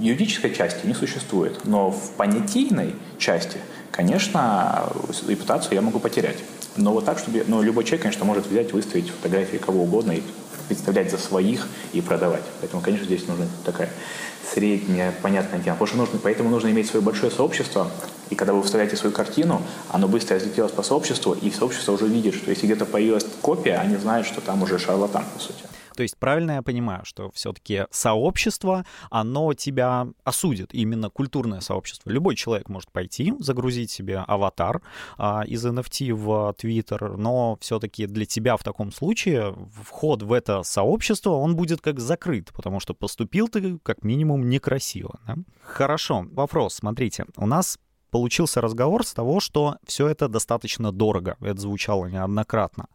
[0.00, 3.58] юридической части не существует, но в понятийной части,
[3.92, 4.84] конечно,
[5.28, 6.38] репутацию я могу потерять.
[6.76, 7.44] Но вот так, чтобы...
[7.46, 10.22] Но любой человек, конечно, может взять, выставить фотографии кого угодно и
[10.68, 12.44] представлять за своих и продавать.
[12.60, 13.90] Поэтому, конечно, здесь нужна такая
[14.54, 15.76] средняя, понятная тема.
[15.76, 17.90] Потому что нужно, поэтому нужно иметь свое большое сообщество,
[18.30, 22.34] и когда вы выставляете свою картину, оно быстро разлетелось по сообществу, и сообщество уже видит,
[22.34, 25.69] что если где-то появилась копия, они знают, что там уже шарлатан, по сути.
[26.00, 32.08] То есть правильно я понимаю, что все-таки сообщество, оно тебя осудит, именно культурное сообщество.
[32.08, 34.80] Любой человек может пойти, загрузить себе аватар
[35.18, 40.62] а, из NFT в Twitter, но все-таки для тебя в таком случае вход в это
[40.62, 45.20] сообщество, он будет как закрыт, потому что поступил ты как минимум некрасиво.
[45.26, 45.36] Да?
[45.62, 47.78] Хорошо, вопрос, смотрите, у нас
[48.10, 51.36] получился разговор с того, что все это достаточно дорого.
[51.40, 52.86] Это звучало неоднократно.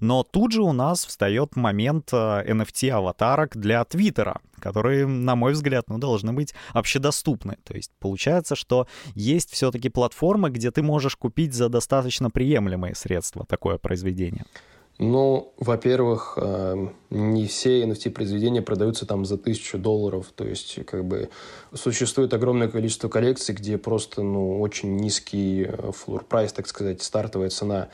[0.00, 5.88] Но тут же у нас встает момент NFT-аватарок э, для Твиттера, которые, на мой взгляд,
[5.88, 7.56] ну, должны быть общедоступны.
[7.64, 13.44] То есть получается, что есть все-таки платформы, где ты можешь купить за достаточно приемлемые средства
[13.46, 14.44] такое произведение.
[14.98, 20.32] Ну, во-первых, э, не все NFT-произведения продаются там за тысячу долларов.
[20.36, 21.30] То есть, как бы,
[21.72, 27.50] существует огромное количество коллекций, где просто, ну, очень низкий флор э, прайс, так сказать, стартовая
[27.50, 27.88] цена.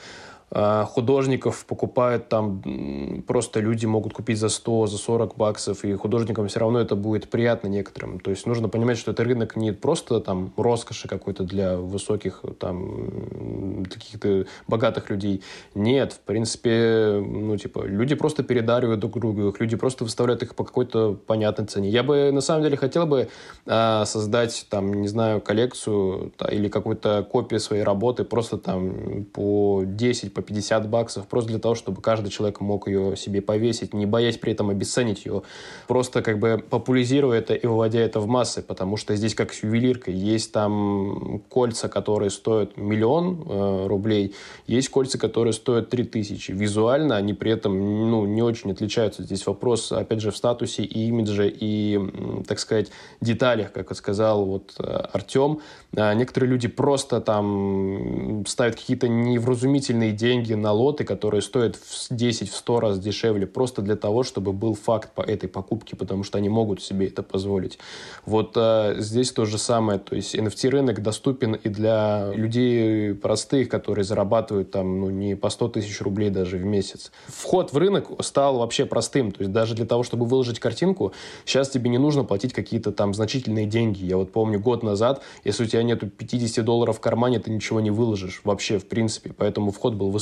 [0.52, 6.48] А, художников покупают там, просто люди могут купить за 100, за 40 баксов, и художникам
[6.48, 8.18] все равно это будет приятно некоторым.
[8.18, 13.84] То есть нужно понимать, что это рынок не просто там роскоши какой-то для высоких, там,
[13.84, 15.42] каких-то богатых людей.
[15.74, 20.56] Нет, в принципе, ну, типа, люди просто передаривают друг другу их, люди просто выставляют их
[20.56, 21.88] по какой-то понятной цене.
[21.90, 23.28] Я бы, на самом деле, хотел бы
[23.66, 29.82] а, создать, там, не знаю, коллекцию да, или какую-то копию своей работы просто там по
[29.84, 34.06] 10, по 50 баксов, просто для того, чтобы каждый человек мог ее себе повесить, не
[34.06, 35.42] боясь при этом обесценить ее,
[35.86, 39.62] просто как бы популяризируя это и выводя это в массы, потому что здесь как с
[39.62, 44.34] ювелиркой, есть там кольца, которые стоят миллион э, рублей,
[44.66, 46.52] есть кольца, которые стоят 3000.
[46.52, 49.22] Визуально они при этом ну, не очень отличаются.
[49.22, 51.98] Здесь вопрос, опять же, в статусе и имидже, и,
[52.46, 55.60] так сказать, деталях, как сказал вот э, Артем.
[55.96, 62.14] А некоторые люди просто там ставят какие-то невразумительные идеи деньги на лоты, которые стоят в
[62.14, 66.22] 10, в 100 раз дешевле, просто для того, чтобы был факт по этой покупке, потому
[66.22, 67.78] что они могут себе это позволить.
[68.26, 74.04] Вот а, здесь то же самое, то есть NFT-рынок доступен и для людей простых, которые
[74.04, 77.10] зарабатывают там ну, не по 100 тысяч рублей даже в месяц.
[77.26, 81.12] Вход в рынок стал вообще простым, то есть даже для того, чтобы выложить картинку,
[81.44, 84.04] сейчас тебе не нужно платить какие-то там значительные деньги.
[84.04, 87.80] Я вот помню год назад, если у тебя нету 50 долларов в кармане, ты ничего
[87.80, 90.19] не выложишь вообще в принципе, поэтому вход был высокий.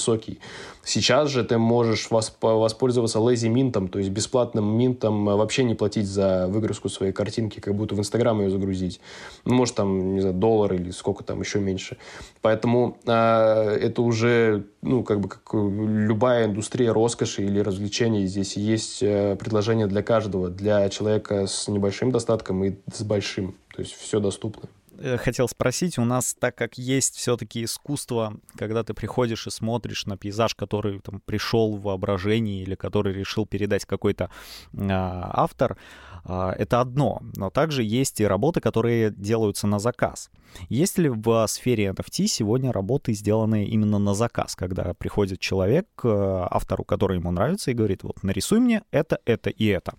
[0.85, 6.07] Сейчас же ты можешь воспользоваться lazy минтом, то есть бесплатным минтом, э, вообще не платить
[6.07, 9.01] за выгрузку своей картинки, как будто в Инстаграм ее загрузить.
[9.45, 11.99] Ну, может, там, не знаю, доллар или сколько там еще меньше.
[12.41, 18.27] Поэтому э, это уже, ну, как бы, как любая индустрия роскоши или развлечений.
[18.27, 23.55] Здесь есть э, предложение для каждого, для человека с небольшим достатком и с большим.
[23.75, 24.69] То есть все доступно.
[25.01, 30.07] Э, хотел спросить, у нас, так как есть все-таки искусство, когда ты приходишь и смотришь
[30.07, 34.25] на пейзаж, который там пришел в воображении или который решил передать какой-то
[34.73, 35.79] э, автор,
[36.25, 37.23] э, это одно.
[37.37, 40.31] Но также есть и работы, которые делаются на заказ.
[40.69, 46.49] Есть ли в сфере NFT сегодня работы, сделанные именно на заказ, когда приходит человек к
[46.51, 49.95] автору, который ему нравится, и говорит, вот нарисуй мне это, это и это?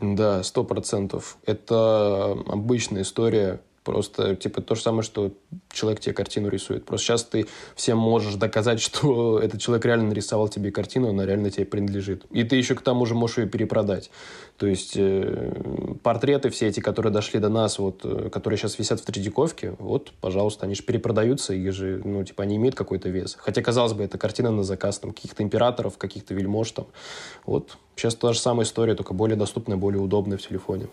[0.00, 1.38] Да, сто процентов.
[1.44, 5.32] Это обычная история Просто, типа, то же самое, что
[5.72, 6.84] человек тебе картину рисует.
[6.84, 11.50] Просто сейчас ты всем можешь доказать, что этот человек реально нарисовал тебе картину, она реально
[11.50, 12.26] тебе принадлежит.
[12.30, 14.10] И ты еще к тому же можешь ее перепродать.
[14.58, 15.54] То есть э,
[16.02, 20.12] портреты все эти, которые дошли до нас, вот, э, которые сейчас висят в Тредяковке, вот,
[20.20, 23.38] пожалуйста, они же перепродаются, и же, ну, типа, они имеют какой-то вес.
[23.40, 26.88] Хотя, казалось бы, это картина на заказ, там, каких-то императоров, каких-то вельмож, там.
[27.46, 30.88] Вот, сейчас та же самая история, только более доступная, более удобная в телефоне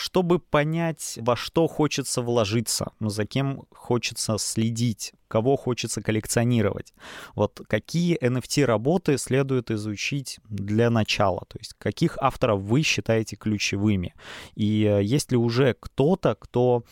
[0.00, 6.94] чтобы понять, во что хочется вложиться, ну, за кем хочется следить, кого хочется коллекционировать.
[7.34, 11.44] Вот какие NFT-работы следует изучить для начала?
[11.48, 14.14] То есть каких авторов вы считаете ключевыми?
[14.54, 16.84] И э, есть ли уже кто-то, кто,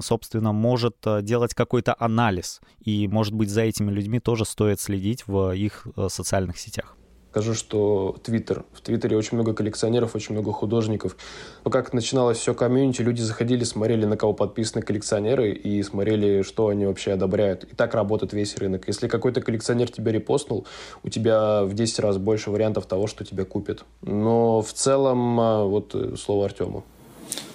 [0.00, 2.62] собственно, может э, делать какой-то анализ?
[2.80, 6.96] И, может быть, за этими людьми тоже стоит следить в их э, социальных сетях?
[7.36, 8.64] Скажу, что Твиттер.
[8.72, 11.18] В Твиттере очень много коллекционеров, очень много художников.
[11.66, 16.68] Но как начиналось все комьюнити, люди заходили, смотрели, на кого подписаны коллекционеры, и смотрели, что
[16.68, 17.64] они вообще одобряют.
[17.64, 18.88] И так работает весь рынок.
[18.88, 20.66] Если какой-то коллекционер тебя репостнул,
[21.02, 23.84] у тебя в 10 раз больше вариантов того, что тебя купят.
[24.00, 26.84] Но в целом, а, вот э, слово Артему.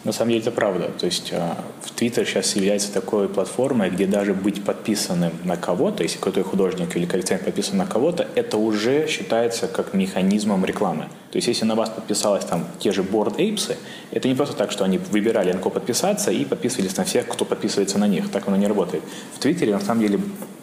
[0.04, 0.90] На самом деле это правда.
[0.98, 6.02] То есть э, в Твиттер сейчас является такой платформой, где даже быть подписанным на кого-то,
[6.02, 11.08] если какой-то художник или коллекционер подписан на кого-то, это уже считается как механизмом рекламы.
[11.32, 13.76] То есть если на вас подписалось там те же Board Apes,
[14.12, 17.46] это не просто так, что они выбирали, на кого подписаться и подписывались на всех, кто
[17.46, 18.32] подписывается на них.
[18.32, 19.04] Так оно не работает.
[19.36, 20.20] В Твиттере на самом деле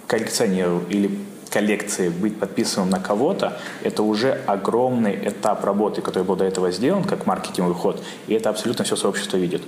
[0.09, 1.11] коллекционеру или
[1.48, 7.04] коллекции быть подписанным на кого-то, это уже огромный этап работы, который был до этого сделан,
[7.04, 9.62] как маркетинговый ход, и это абсолютно все сообщество видит.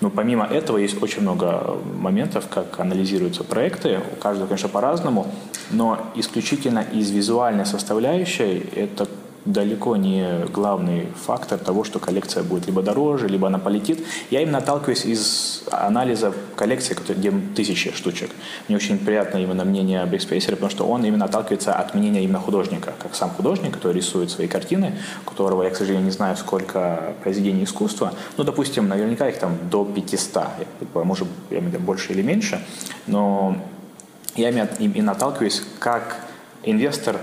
[0.00, 5.26] Но помимо этого есть очень много моментов, как анализируются проекты, у каждого, конечно, по-разному,
[5.70, 9.06] но исключительно из визуальной составляющей это
[9.44, 14.04] далеко не главный фактор того, что коллекция будет либо дороже, либо она полетит.
[14.30, 18.30] Я именно отталкиваюсь из анализа коллекции, где тысячи штучек.
[18.68, 22.38] Мне очень приятно именно мнение об Экспейсере, потому что он именно отталкивается от мнения именно
[22.38, 27.14] художника, как сам художник, который рисует свои картины, которого я, к сожалению, не знаю, сколько
[27.22, 28.12] произведений искусства.
[28.36, 30.44] Ну, допустим, наверняка их там до 500,
[30.94, 32.62] может, я имею больше или меньше,
[33.06, 33.56] но
[34.36, 36.16] я именно отталкиваюсь, как
[36.62, 37.16] инвестор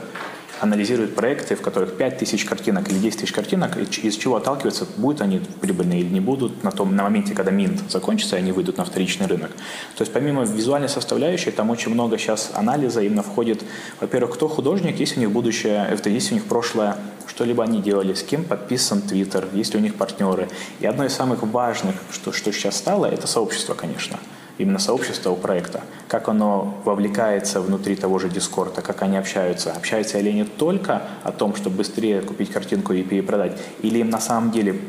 [0.59, 5.21] анализирует проекты, в которых 5 тысяч картинок или 10 тысяч картинок, из чего отталкиваются, будут
[5.21, 8.77] они прибыльные или не будут на том на моменте, когда Минт закончится, и они выйдут
[8.77, 9.51] на вторичный рынок.
[9.95, 13.63] То есть помимо визуальной составляющей, там очень много сейчас анализа именно входит,
[13.99, 16.97] во-первых, кто художник, есть у них будущее, это есть у них прошлое,
[17.27, 20.47] что-либо они делали, с кем подписан Твиттер, есть ли у них партнеры.
[20.79, 24.17] И одно из самых важных, что, что сейчас стало, это сообщество, конечно
[24.57, 29.71] именно сообщество у проекта, как оно вовлекается внутри того же Дискорда, как они общаются.
[29.71, 34.19] Общаются ли они только о том, чтобы быстрее купить картинку и перепродать, или им на
[34.19, 34.79] самом деле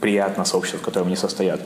[0.00, 1.60] приятно сообщество, в котором они состоят.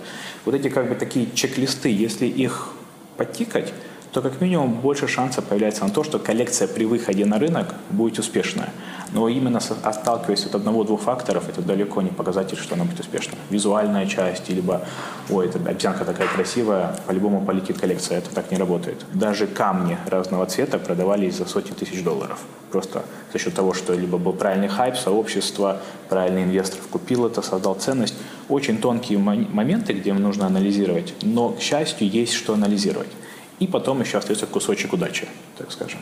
[0.44, 2.68] Вот эти как бы такие чек-листы, если их
[3.16, 3.72] подтикать,
[4.12, 8.18] то как минимум больше шансов появляется на то, что коллекция при выходе на рынок будет
[8.18, 8.70] успешная.
[9.12, 13.34] Но именно отталкиваясь от одного-двух факторов, это далеко не показатель, что она будет успешна.
[13.50, 14.82] Визуальная часть, либо,
[15.28, 18.18] ой, эта обезьянка такая красивая, по-любому полетит коллекция.
[18.18, 19.04] Это так не работает.
[19.14, 22.38] Даже камни разного цвета продавались за сотни тысяч долларов.
[22.70, 27.74] Просто за счет того, что либо был правильный хайп, сообщество, правильный инвестор купил это, создал
[27.74, 28.14] ценность.
[28.48, 33.08] Очень тонкие моменты, где нужно анализировать, но, к счастью, есть что анализировать.
[33.60, 36.00] И потом еще остается кусочек удачи, так скажем.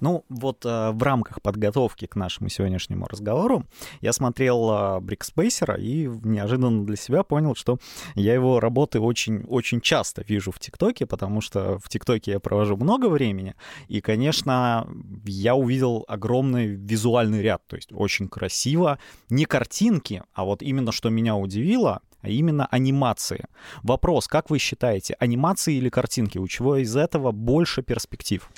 [0.00, 3.64] Ну, вот э, в рамках подготовки к нашему сегодняшнему разговору
[4.00, 7.78] я смотрел э, Брикспейсера и неожиданно для себя понял, что
[8.14, 13.06] я его работы очень-очень часто вижу в ТикТоке, потому что в ТикТоке я провожу много
[13.06, 13.54] времени,
[13.88, 14.88] и, конечно,
[15.26, 18.98] я увидел огромный визуальный ряд, то есть очень красиво,
[19.28, 23.46] не картинки, а вот именно что меня удивило, а именно анимации.
[23.82, 28.48] Вопрос, как вы считаете, анимации или картинки, у чего из этого больше перспектив?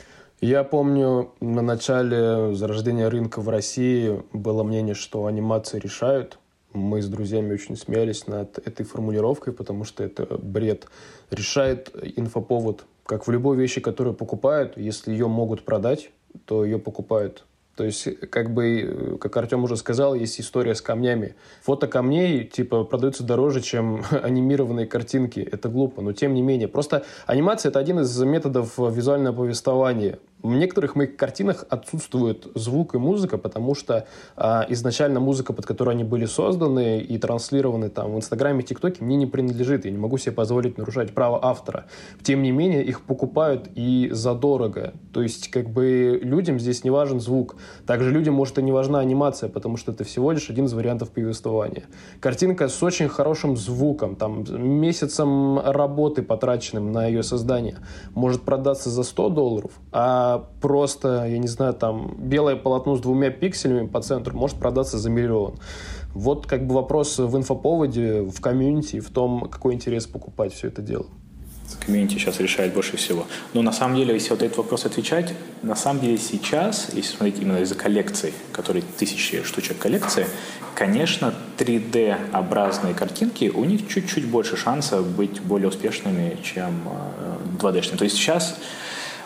[0.40, 6.38] Я помню, на начале зарождения рынка в России было мнение, что анимации решают.
[6.72, 10.88] Мы с друзьями очень смеялись над этой формулировкой, потому что это бред.
[11.30, 12.86] Решает инфоповод.
[13.06, 16.10] Как в любой вещи, которую покупают, если ее могут продать,
[16.46, 17.44] то ее покупают.
[17.76, 21.36] То есть, как бы, как Артем уже сказал, есть история с камнями.
[21.62, 25.40] Фото камней, типа, продаются дороже, чем анимированные картинки.
[25.40, 26.68] Это глупо, но тем не менее.
[26.68, 30.18] Просто анимация— это один из методов визуального повествования.
[30.42, 35.92] В некоторых моих картинах отсутствует звук и музыка, потому что а, изначально музыка, под которую
[35.92, 39.84] они были созданы и транслированы там в Инстаграме, ТикТоке, мне не принадлежит.
[39.84, 41.84] Я не могу себе позволить нарушать право автора.
[42.22, 44.94] Тем не менее, их покупают и задорого.
[45.12, 47.54] То есть, как бы людям здесь не важен звук.
[47.86, 51.10] Также людям, может, и не важна анимация, потому что это всего лишь один из вариантов
[51.10, 51.84] повествования.
[52.18, 57.76] Картинка с очень хорошим звуком, там, месяцем работы, потраченным на ее создание,
[58.14, 63.30] может продаться за 100 долларов, а просто, я не знаю, там белое полотно с двумя
[63.30, 65.58] пикселями по центру может продаться за миллион.
[66.14, 70.82] Вот как бы вопрос в инфоповоде, в комьюнити, в том, какой интерес покупать все это
[70.82, 71.06] дело
[71.84, 73.26] комьюнити сейчас решает больше всего.
[73.54, 77.40] Но на самом деле, если вот этот вопрос отвечать, на самом деле сейчас, если смотреть
[77.40, 80.26] именно из-за коллекций, которые тысячи штучек коллекции,
[80.74, 86.88] конечно, 3D-образные картинки, у них чуть-чуть больше шансов быть более успешными, чем
[87.58, 87.94] 2D-шные.
[87.94, 88.56] Э, То есть сейчас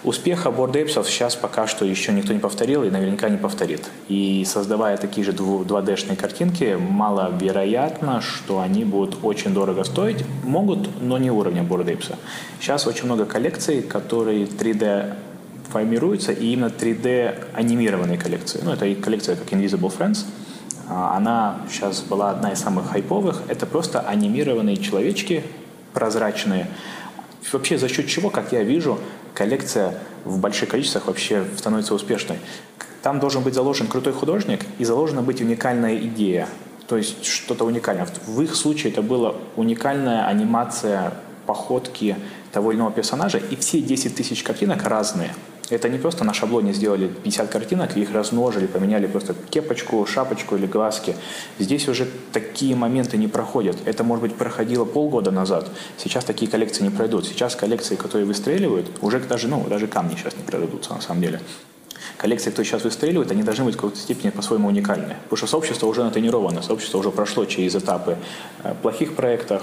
[0.06, 3.90] Успеха бордейпсов сейчас пока что еще никто не повторил и наверняка не повторит.
[4.06, 10.24] И создавая такие же 2D-шные картинки, маловероятно, что они будут очень дорого стоить.
[10.44, 12.18] Могут, но не уровня бордейпса.
[12.60, 15.12] Сейчас очень много коллекций, которые 3D
[15.72, 18.60] формируются, и именно 3D анимированные коллекции.
[18.62, 20.24] Ну, это и коллекция как Invisible Friends.
[20.88, 23.42] А, она сейчас была одна из самых хайповых.
[23.48, 25.42] Это просто анимированные человечки
[25.92, 26.68] прозрачные.
[27.52, 29.00] Вообще за счет чего, как я вижу,
[29.36, 32.38] коллекция в больших количествах вообще становится успешной.
[33.02, 36.48] Там должен быть заложен крутой художник и заложена быть уникальная идея.
[36.88, 38.08] То есть что-то уникальное.
[38.26, 41.12] В их случае это была уникальная анимация
[41.46, 42.16] походки
[42.50, 45.32] того или иного персонажа, и все 10 тысяч картинок разные–
[45.70, 50.56] это не просто на шаблоне сделали 50 картинок и их размножили, поменяли просто кепочку, шапочку
[50.56, 51.16] или глазки.
[51.58, 53.76] Здесь уже такие моменты не проходят.
[53.84, 55.68] Это, может быть, проходило полгода назад.
[55.96, 57.26] Сейчас такие коллекции не пройдут.
[57.26, 61.40] Сейчас коллекции, которые выстреливают, уже даже, ну, даже камни сейчас не продадутся на самом деле.
[62.16, 65.16] Коллекции, кто сейчас выстреливает, они должны быть в какой-то степени по-своему уникальны.
[65.24, 68.16] Потому что сообщество уже натренировано, сообщество уже прошло через этапы
[68.62, 69.62] э, плохих проектов,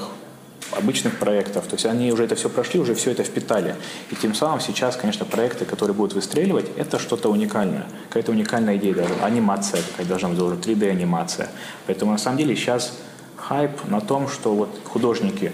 [0.78, 1.66] обычных проектов.
[1.66, 3.76] То есть они уже это все прошли, уже все это впитали.
[4.12, 7.86] И тем самым сейчас, конечно, проекты, которые будут выстреливать, это что-то уникальное.
[8.10, 9.14] Какая-то уникальная идея даже.
[9.22, 11.50] Анимация какая должна быть, уже 3D-анимация.
[11.88, 12.94] Поэтому на самом деле сейчас
[13.38, 15.52] хайп на том, что вот художники,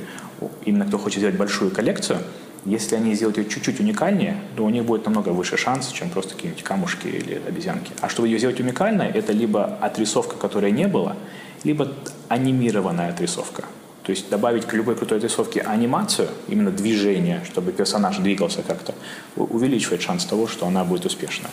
[0.65, 2.19] именно кто хочет сделать большую коллекцию,
[2.65, 6.35] если они сделают ее чуть-чуть уникальнее, то у них будет намного выше шанс, чем просто
[6.35, 7.91] какие-нибудь камушки или обезьянки.
[8.01, 11.15] А чтобы ее сделать уникальной, это либо отрисовка, которой не было,
[11.63, 11.91] либо
[12.27, 13.63] анимированная отрисовка.
[14.09, 18.95] То есть добавить к любой крутой рисовке анимацию, именно движение, чтобы персонаж двигался как-то,
[19.35, 21.51] увеличивает шанс того, что она будет успешная.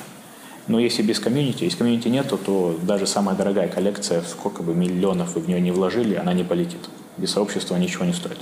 [0.67, 5.35] Но если без комьюнити, если комьюнити нету, то даже самая дорогая коллекция, сколько бы миллионов
[5.35, 6.81] вы в нее не вложили, она не полетит.
[7.19, 8.39] Без сообщества ничего не стоит.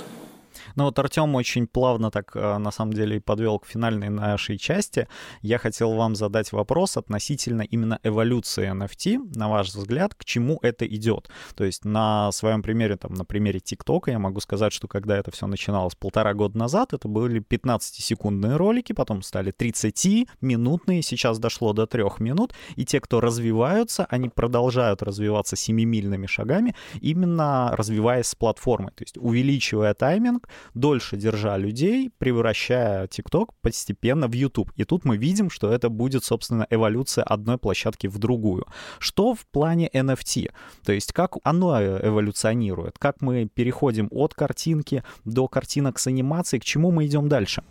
[0.75, 5.07] Ну вот Артем очень плавно так, э, на самом деле, подвел к финальной нашей части.
[5.41, 9.35] Я хотел вам задать вопрос относительно именно эволюции NFT.
[9.35, 11.29] На ваш взгляд, к чему это идет?
[11.55, 15.31] То есть на своем примере, там, на примере ТикТока я могу сказать, что когда это
[15.31, 21.87] все начиналось полтора года назад, это были 15-секундные ролики, потом стали 30-минутные, сейчас дошло до
[21.87, 28.91] 3 минут, и те, кто развиваются, они продолжают развиваться семимильными шагами, именно развиваясь с платформой,
[28.95, 34.71] то есть увеличивая тайминг, дольше держа людей, превращая TikTok постепенно в YouTube.
[34.75, 38.65] И тут мы видим, что это будет, собственно, эволюция одной площадки в другую.
[38.99, 40.51] Что в плане NFT?
[40.85, 42.97] То есть как оно эволюционирует?
[42.97, 46.59] Как мы переходим от картинки до картинок с анимацией?
[46.61, 47.63] К чему мы идем дальше?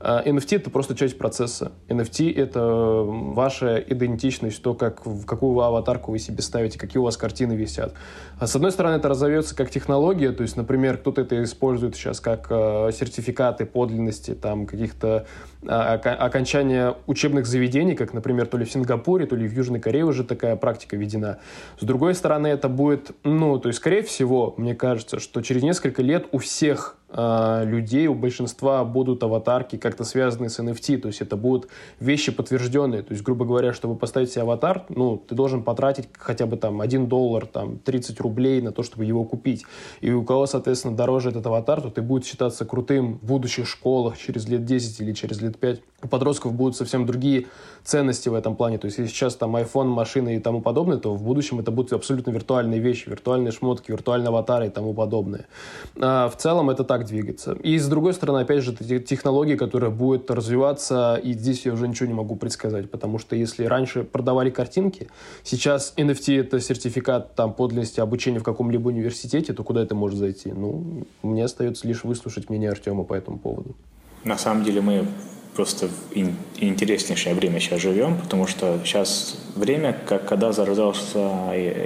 [0.00, 1.72] NFT а,— это просто часть процесса.
[1.88, 2.60] NFT— это
[3.04, 7.94] ваша идентичность, то, как, в какую аватарку вы себе ставите, какие у вас картины висят.
[8.38, 12.20] А с одной стороны, это разовьется как технология, то есть, например, кто-то это использует сейчас
[12.20, 15.26] как э, сертификаты подлинности, там, каких-то
[15.66, 20.24] окончания учебных заведений, как, например, то ли в Сингапуре, то ли в Южной Корее уже
[20.24, 21.38] такая практика введена.
[21.80, 26.02] С другой стороны, это будет, ну, то есть, скорее всего, мне кажется, что через несколько
[26.02, 31.20] лет у всех а, людей, у большинства будут аватарки как-то связанные с NFT, то есть
[31.20, 31.68] это будут
[32.00, 36.46] вещи подтвержденные, то есть, грубо говоря, чтобы поставить себе аватар, ну, ты должен потратить хотя
[36.46, 39.64] бы там 1 доллар, там 30 рублей на то, чтобы его купить.
[40.00, 44.18] И у кого, соответственно, дороже этот аватар, то ты будешь считаться крутым в будущих школах
[44.18, 45.80] через лет 10 или через лет 5.
[46.02, 47.46] У подростков будут совсем другие
[47.82, 51.14] ценности в этом плане, то есть если сейчас там iPhone, машины и тому подобное, то
[51.14, 55.46] в будущем это будут абсолютно виртуальные вещи, виртуальные шмотки, виртуальные аватары и тому подобное.
[55.98, 57.52] А в целом это так двигаться.
[57.62, 61.88] И с другой стороны, опять же, это технология, которая будет развиваться, и здесь я уже
[61.88, 65.08] ничего не могу предсказать, потому что если раньше продавали картинки,
[65.44, 70.52] сейчас NFT— это сертификат там, подлинности обучения в каком-либо университете, то куда это может зайти?
[70.52, 73.74] Ну, мне остается лишь выслушать мнение Артема по этому поводу.
[74.24, 75.06] На самом деле мы
[75.56, 81.18] просто интереснейшее время сейчас живем, потому что сейчас время, как когда зарождался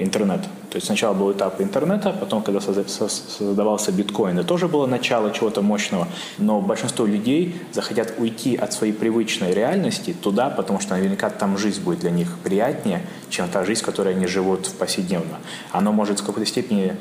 [0.00, 0.40] интернет.
[0.70, 5.62] То есть сначала был этап интернета, потом, когда создавался биткоин, это тоже было начало чего-то
[5.62, 6.06] мощного.
[6.38, 11.82] Но большинство людей захотят уйти от своей привычной реальности туда, потому что наверняка там жизнь
[11.82, 15.38] будет для них приятнее, чем та жизнь, в которой они живут повседневно.
[15.70, 16.96] Оно может в какой-то степени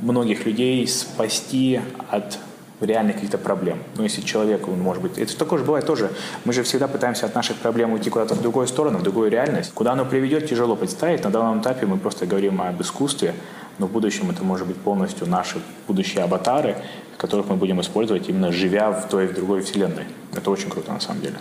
[0.00, 2.38] многих людей спасти от
[2.80, 3.78] реальных каких-то проблем.
[3.96, 5.18] Ну, если человек, он может быть...
[5.18, 6.10] Это такое же бывает тоже.
[6.44, 9.72] Мы же всегда пытаемся от наших проблем уйти куда-то в другую сторону, в другую реальность.
[9.74, 11.24] Куда оно приведет, тяжело представить.
[11.24, 13.34] На данном этапе мы просто говорим об искусстве,
[13.78, 16.76] но в будущем это может быть полностью наши будущие аватары,
[17.16, 20.04] которых мы будем использовать именно живя в той и в другой вселенной.
[20.34, 21.36] Это очень круто на самом деле.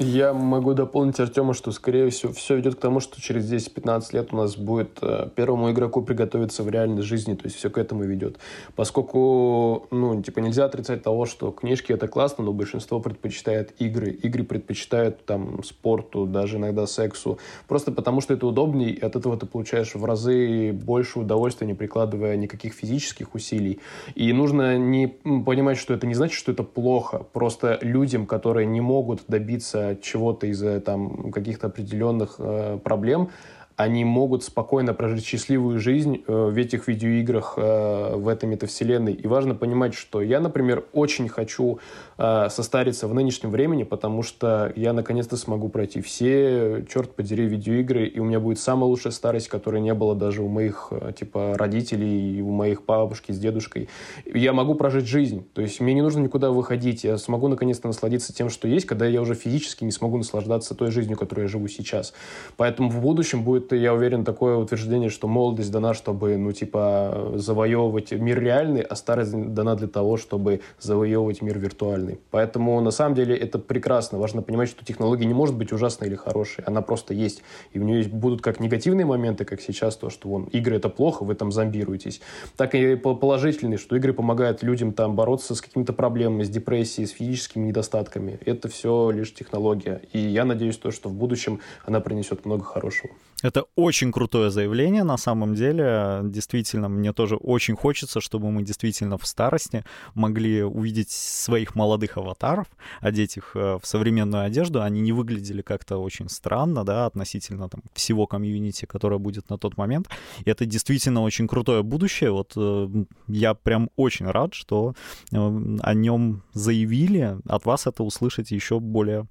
[0.00, 4.32] Я могу дополнить Артема, что, скорее всего, все идет к тому, что через 10-15 лет
[4.32, 8.02] у нас будет э, первому игроку приготовиться в реальной жизни, то есть все к этому
[8.02, 8.38] ведет.
[8.74, 14.10] Поскольку, ну, типа, нельзя отрицать того, что книжки это классно, но большинство предпочитает игры.
[14.10, 17.38] Игры предпочитают, там, спорту, даже иногда сексу.
[17.68, 21.74] Просто потому, что это удобнее, и от этого ты получаешь в разы больше удовольствия, не
[21.74, 23.78] прикладывая никаких физических усилий.
[24.16, 27.24] И нужно не понимать, что это не значит, что это плохо.
[27.32, 33.30] Просто людям, которые не могут добиться чего-то из-за там каких-то определенных э, проблем,
[33.76, 39.12] они могут спокойно прожить счастливую жизнь э, в этих видеоиграх, э, в этой метавселенной.
[39.12, 41.80] И важно понимать, что я, например, очень хочу
[42.16, 48.06] э, состариться в нынешнем времени, потому что я наконец-то смогу пройти все, черт подери, видеоигры,
[48.06, 52.42] и у меня будет самая лучшая старость, которой не было даже у моих, типа, родителей,
[52.42, 53.88] у моих бабушки с дедушкой.
[54.24, 58.32] Я могу прожить жизнь, то есть мне не нужно никуда выходить, я смогу наконец-то насладиться
[58.32, 61.66] тем, что есть, когда я уже физически не смогу наслаждаться той жизнью, которой я живу
[61.66, 62.14] сейчас.
[62.56, 67.32] Поэтому в будущем будет будет, я уверен, такое утверждение, что молодость дана, чтобы, ну, типа,
[67.34, 72.18] завоевывать мир реальный, а старость дана для того, чтобы завоевывать мир виртуальный.
[72.30, 74.18] Поэтому, на самом деле, это прекрасно.
[74.18, 76.64] Важно понимать, что технология не может быть ужасной или хорошей.
[76.64, 77.42] Она просто есть.
[77.72, 81.24] И в нее будут как негативные моменты, как сейчас, то, что вон, игры— это плохо,
[81.24, 82.20] вы там зомбируетесь,
[82.56, 87.10] так и положительные, что игры помогают людям там бороться с какими-то проблемами, с депрессией, с
[87.10, 88.38] физическими недостатками.
[88.44, 90.00] Это все лишь технология.
[90.12, 93.12] И я надеюсь, то, что в будущем она принесет много хорошего.
[93.42, 96.20] Это очень крутое заявление на самом деле.
[96.24, 99.84] Действительно, мне тоже очень хочется, чтобы мы действительно в старости
[100.14, 102.66] могли увидеть своих молодых аватаров,
[103.00, 104.82] одеть их э, в современную одежду.
[104.82, 109.76] Они не выглядели как-то очень странно, да, относительно там, всего комьюнити, которое будет на тот
[109.76, 110.08] момент.
[110.44, 112.30] И это действительно очень крутое будущее.
[112.30, 112.88] Вот э,
[113.28, 114.94] я прям очень рад, что
[115.32, 117.38] э, о нем заявили.
[117.46, 119.26] От вас это услышать еще более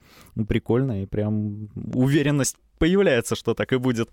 [0.47, 4.09] прикольно и прям уверенность появляется, что так и будет.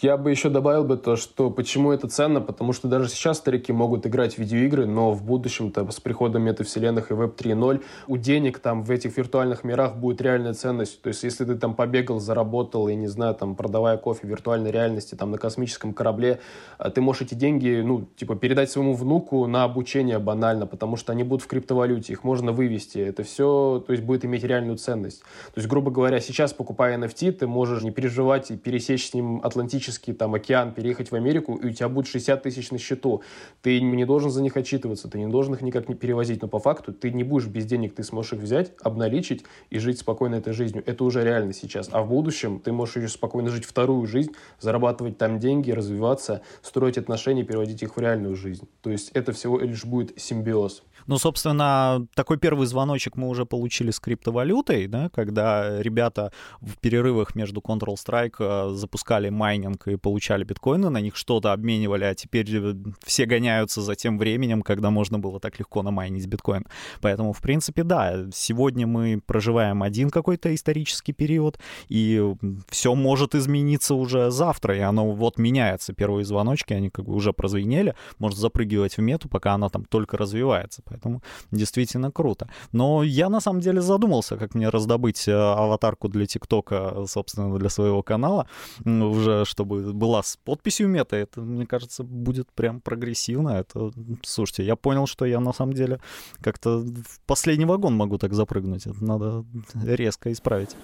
[0.00, 3.70] Я бы еще добавил бы то, что почему это ценно, потому что даже сейчас старики
[3.70, 8.60] могут играть в видеоигры, но в будущем-то с приходом метавселенных и Web 3.0 у денег
[8.60, 11.02] там в этих виртуальных мирах будет реальная ценность.
[11.02, 14.70] То есть если ты там побегал, заработал, и не знаю, там продавая кофе в виртуальной
[14.70, 16.40] реальности, там на космическом корабле,
[16.78, 21.12] а ты можешь эти деньги, ну, типа передать своему внуку на обучение банально, потому что
[21.12, 23.00] они будут в криптовалюте, их можно вывести.
[23.00, 25.20] Это все, то есть будет иметь реальную ценность.
[25.20, 29.40] То есть, грубо говоря, сейчас покупая NFT, ты можешь не переживать и пересечь с ним
[29.42, 33.22] Атлантический там океан, переехать в Америку, и у тебя будет 60 тысяч на счету.
[33.62, 36.58] Ты не должен за них отчитываться, ты не должен их никак не перевозить, но по
[36.58, 40.52] факту ты не будешь без денег, ты сможешь их взять, обналичить и жить спокойно этой
[40.52, 40.82] жизнью.
[40.86, 41.88] Это уже реально сейчас.
[41.92, 46.98] А в будущем ты можешь еще спокойно жить вторую жизнь, зарабатывать там деньги, развиваться, строить
[46.98, 48.68] отношения, переводить их в реальную жизнь.
[48.82, 50.82] То есть это всего лишь будет симбиоз.
[51.06, 57.34] Ну, собственно, такой первый звоночек мы уже получили с криптовалютой, да, когда ребята в перерывах
[57.34, 62.74] между Counter-Strike э, запускали майнинг и получали биткоины, на них что-то обменивали, а теперь э,
[63.04, 66.66] все гоняются за тем временем, когда можно было так легко намайнить биткоин.
[67.00, 72.34] Поэтому, в принципе, да, сегодня мы проживаем один какой-то исторический период, и
[72.68, 75.92] все может измениться уже завтра, и оно вот меняется.
[75.92, 80.16] Первые звоночки, они как бы уже прозвенели, может запрыгивать в мету, пока она там только
[80.16, 80.82] развивается.
[80.92, 82.48] Поэтому действительно круто.
[82.72, 87.70] Но я на самом деле задумался, как мне раздобыть э, аватарку для ТикТока, собственно, для
[87.70, 88.46] своего канала,
[88.84, 91.16] уже чтобы была с подписью мета.
[91.16, 93.50] Это, мне кажется, будет прям прогрессивно.
[93.50, 93.90] Это,
[94.22, 95.98] слушайте, я понял, что я на самом деле
[96.42, 98.86] как-то в последний вагон могу так запрыгнуть.
[98.86, 99.44] Это надо
[99.84, 100.76] резко исправить.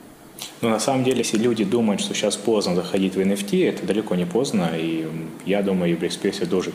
[0.61, 4.14] Ну, на самом деле, если люди думают, что сейчас поздно заходить в NFT, это далеко
[4.14, 4.70] не поздно.
[4.74, 5.09] И
[5.47, 6.72] я думаю, и Брикспейси должен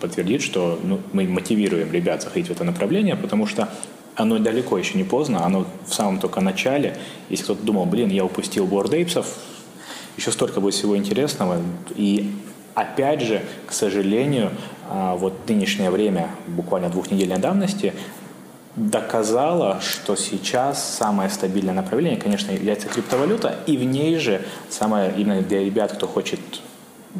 [0.00, 3.68] подтвердить, что ну, мы мотивируем ребят заходить в это направление, потому что
[4.14, 6.96] оно далеко еще не поздно, оно в самом только начале.
[7.28, 9.24] Если кто-то думал, блин, я упустил Apes,
[10.16, 11.62] еще столько будет всего интересного.
[11.96, 12.30] И
[12.74, 14.50] опять же, к сожалению,
[14.88, 17.94] а, вот нынешнее время, буквально двухнедельной давности,
[18.76, 25.42] доказала, что сейчас самое стабильное направление, конечно, является криптовалюта, и в ней же самое именно
[25.42, 26.40] для ребят, кто хочет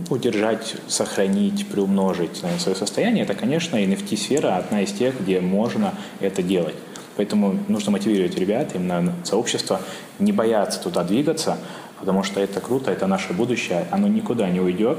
[0.08, 6.74] удержать, сохранить, приумножить свое состояние, это, конечно, NFT-сфера одна из тех, где можно это делать.
[7.16, 9.82] Поэтому нужно мотивировать ребят, именно сообщество,
[10.18, 11.58] не бояться туда двигаться,
[12.00, 14.98] потому что это круто, это наше будущее, оно никуда не уйдет,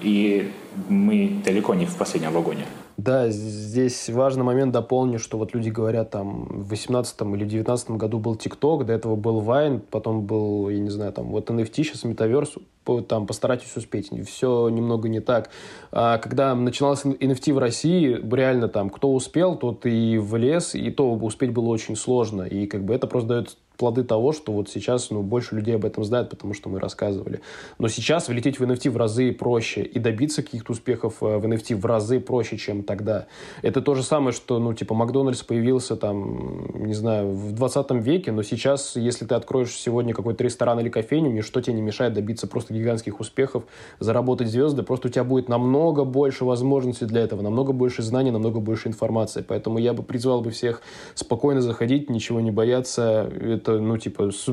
[0.00, 0.52] и
[0.88, 2.64] мы далеко не в последнем вагоне.
[2.96, 8.18] Да, здесь важный момент дополню, что вот люди говорят, там, в 18 или 19 году
[8.18, 12.04] был ТикТок, до этого был Вайн, потом был, я не знаю, там, вот NFT, сейчас
[12.04, 12.54] Метаверс,
[13.08, 14.10] там, постарайтесь успеть.
[14.28, 15.50] Все немного не так.
[15.92, 21.12] А когда начиналось NFT в России, реально там, кто успел, тот и влез, и то
[21.12, 22.42] успеть было очень сложно.
[22.42, 25.84] И как бы это просто дает плоды того, что вот сейчас ну, больше людей об
[25.84, 27.40] этом знают, потому что мы рассказывали.
[27.78, 31.76] Но сейчас влететь в NFT в разы проще и добиться каких-то успехов э, в NFT
[31.76, 33.26] в разы проще, чем тогда.
[33.62, 38.32] Это то же самое, что, ну, типа, Макдональдс появился там, не знаю, в 20 веке,
[38.32, 42.46] но сейчас, если ты откроешь сегодня какой-то ресторан или кофейню, ничто тебе не мешает добиться
[42.46, 43.64] просто гигантских успехов,
[44.00, 48.60] заработать звезды, просто у тебя будет намного больше возможностей для этого, намного больше знаний, намного
[48.60, 49.44] больше информации.
[49.46, 50.82] Поэтому я бы призвал бы всех
[51.14, 54.46] спокойно заходить, ничего не бояться, это, ну, типа, с,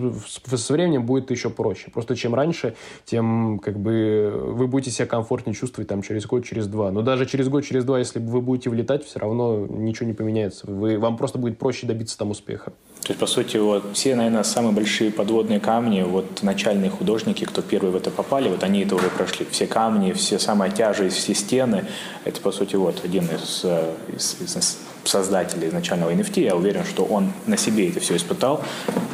[0.58, 1.92] со временем будет еще проще.
[1.92, 6.68] Просто чем раньше, тем, как бы, вы будете себя комфортнее чувствовать там через год, через
[6.68, 6.92] два.
[6.92, 10.70] Но даже через год, через два, если вы будете влетать, все равно ничего не поменяется.
[10.70, 12.74] Вы, вам просто будет проще добиться там успеха.
[13.02, 17.64] То есть, по сути, вот все, наверное, самые большие подводные камни, вот начальные художники, кто
[17.64, 19.48] первые в это попали, вот они это уже прошли.
[19.50, 21.86] Все камни, все самая тяжесть, все стены,
[22.26, 27.04] это, по сути, вот один из, э, из, из создателя изначального NFT, я уверен, что
[27.04, 28.64] он на себе это все испытал,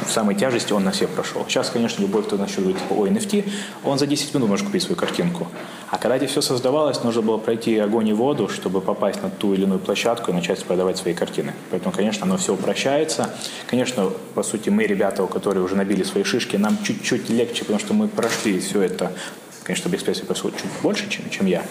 [0.06, 1.46] в самой тяжести он на себе прошел.
[1.48, 3.50] Сейчас, конечно, любой, кто начал говорить типа, о NFT,
[3.84, 5.48] он за 10 минут может купить свою картинку.
[5.90, 9.54] А когда это все создавалось, нужно было пройти огонь и воду, чтобы попасть на ту
[9.54, 11.54] или иную площадку и начать продавать свои картины.
[11.72, 13.30] Поэтому, конечно, оно все упрощается.
[13.68, 17.94] Конечно, по сути, мы, ребята, которые уже набили свои шишки, нам чуть-чуть легче, потому что
[17.94, 19.12] мы прошли все это.
[19.64, 21.64] Конечно, происходит чуть больше, чем, чем я.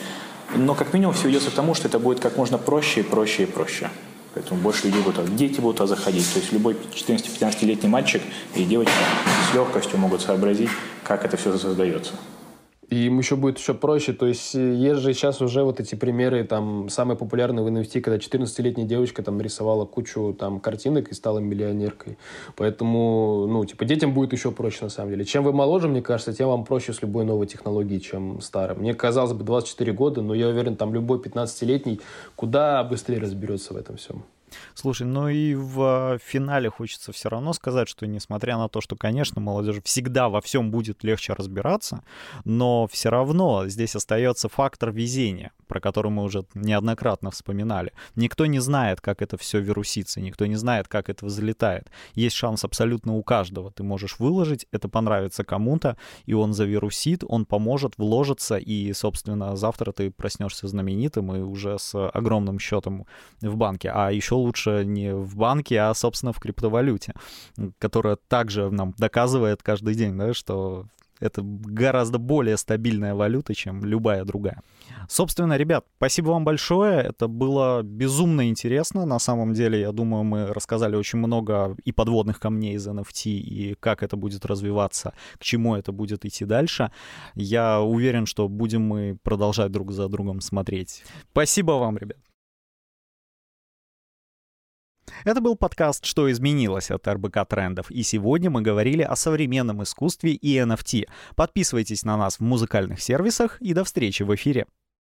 [0.54, 3.42] Но как минимум все идется к тому, что это будет как можно проще и проще
[3.44, 3.90] и проще.
[4.34, 6.30] Поэтому больше людей будут, дети будут туда заходить.
[6.32, 8.22] То есть любой 14-15-летний мальчик
[8.54, 8.92] и девочка
[9.50, 10.70] с легкостью могут сообразить,
[11.02, 12.12] как это все создается.
[12.88, 14.12] И им еще будет еще проще.
[14.12, 18.00] То есть э, есть же сейчас уже вот эти примеры, там, самые популярные в NFT,
[18.00, 22.16] когда 14-летняя девочка там рисовала кучу там картинок и стала миллионеркой.
[22.54, 25.24] Поэтому, ну, типа, детям будет еще проще на самом деле.
[25.24, 28.78] Чем вы моложе, мне кажется, тем вам проще с любой новой технологией, чем старым.
[28.78, 32.00] Мне казалось бы 24 года, но я уверен, там любой 15-летний
[32.36, 34.24] куда быстрее разберется в этом всем.
[34.74, 39.40] Слушай, ну и в финале хочется все равно сказать, что несмотря на то, что, конечно,
[39.40, 42.02] молодежи всегда во всем будет легче разбираться,
[42.44, 47.92] но все равно здесь остается фактор везения, про который мы уже неоднократно вспоминали.
[48.14, 51.90] Никто не знает, как это все вирусится, никто не знает, как это взлетает.
[52.14, 53.70] Есть шанс абсолютно у каждого.
[53.70, 59.92] Ты можешь выложить, это понравится кому-то, и он завирусит, он поможет, вложится, и, собственно, завтра
[59.92, 63.06] ты проснешься знаменитым и уже с огромным счетом
[63.40, 63.90] в банке.
[63.94, 67.14] А еще лучше не в банке, а, собственно, в криптовалюте,
[67.78, 70.86] которая также нам доказывает каждый день, да, что
[71.20, 74.60] это гораздо более стабильная валюта, чем любая другая.
[75.08, 77.00] Собственно, ребят, спасибо вам большое.
[77.00, 79.06] Это было безумно интересно.
[79.06, 83.74] На самом деле, я думаю, мы рассказали очень много и подводных камней из NFT, и
[83.80, 86.90] как это будет развиваться, к чему это будет идти дальше.
[87.34, 91.04] Я уверен, что будем мы продолжать друг за другом смотреть.
[91.32, 92.18] Спасибо вам, ребят.
[95.26, 100.34] Это был подкаст «Что изменилось» от РБК Трендов, и сегодня мы говорили о современном искусстве
[100.34, 101.06] и NFT.
[101.34, 104.66] Подписывайтесь на нас в музыкальных сервисах и до встречи в эфире.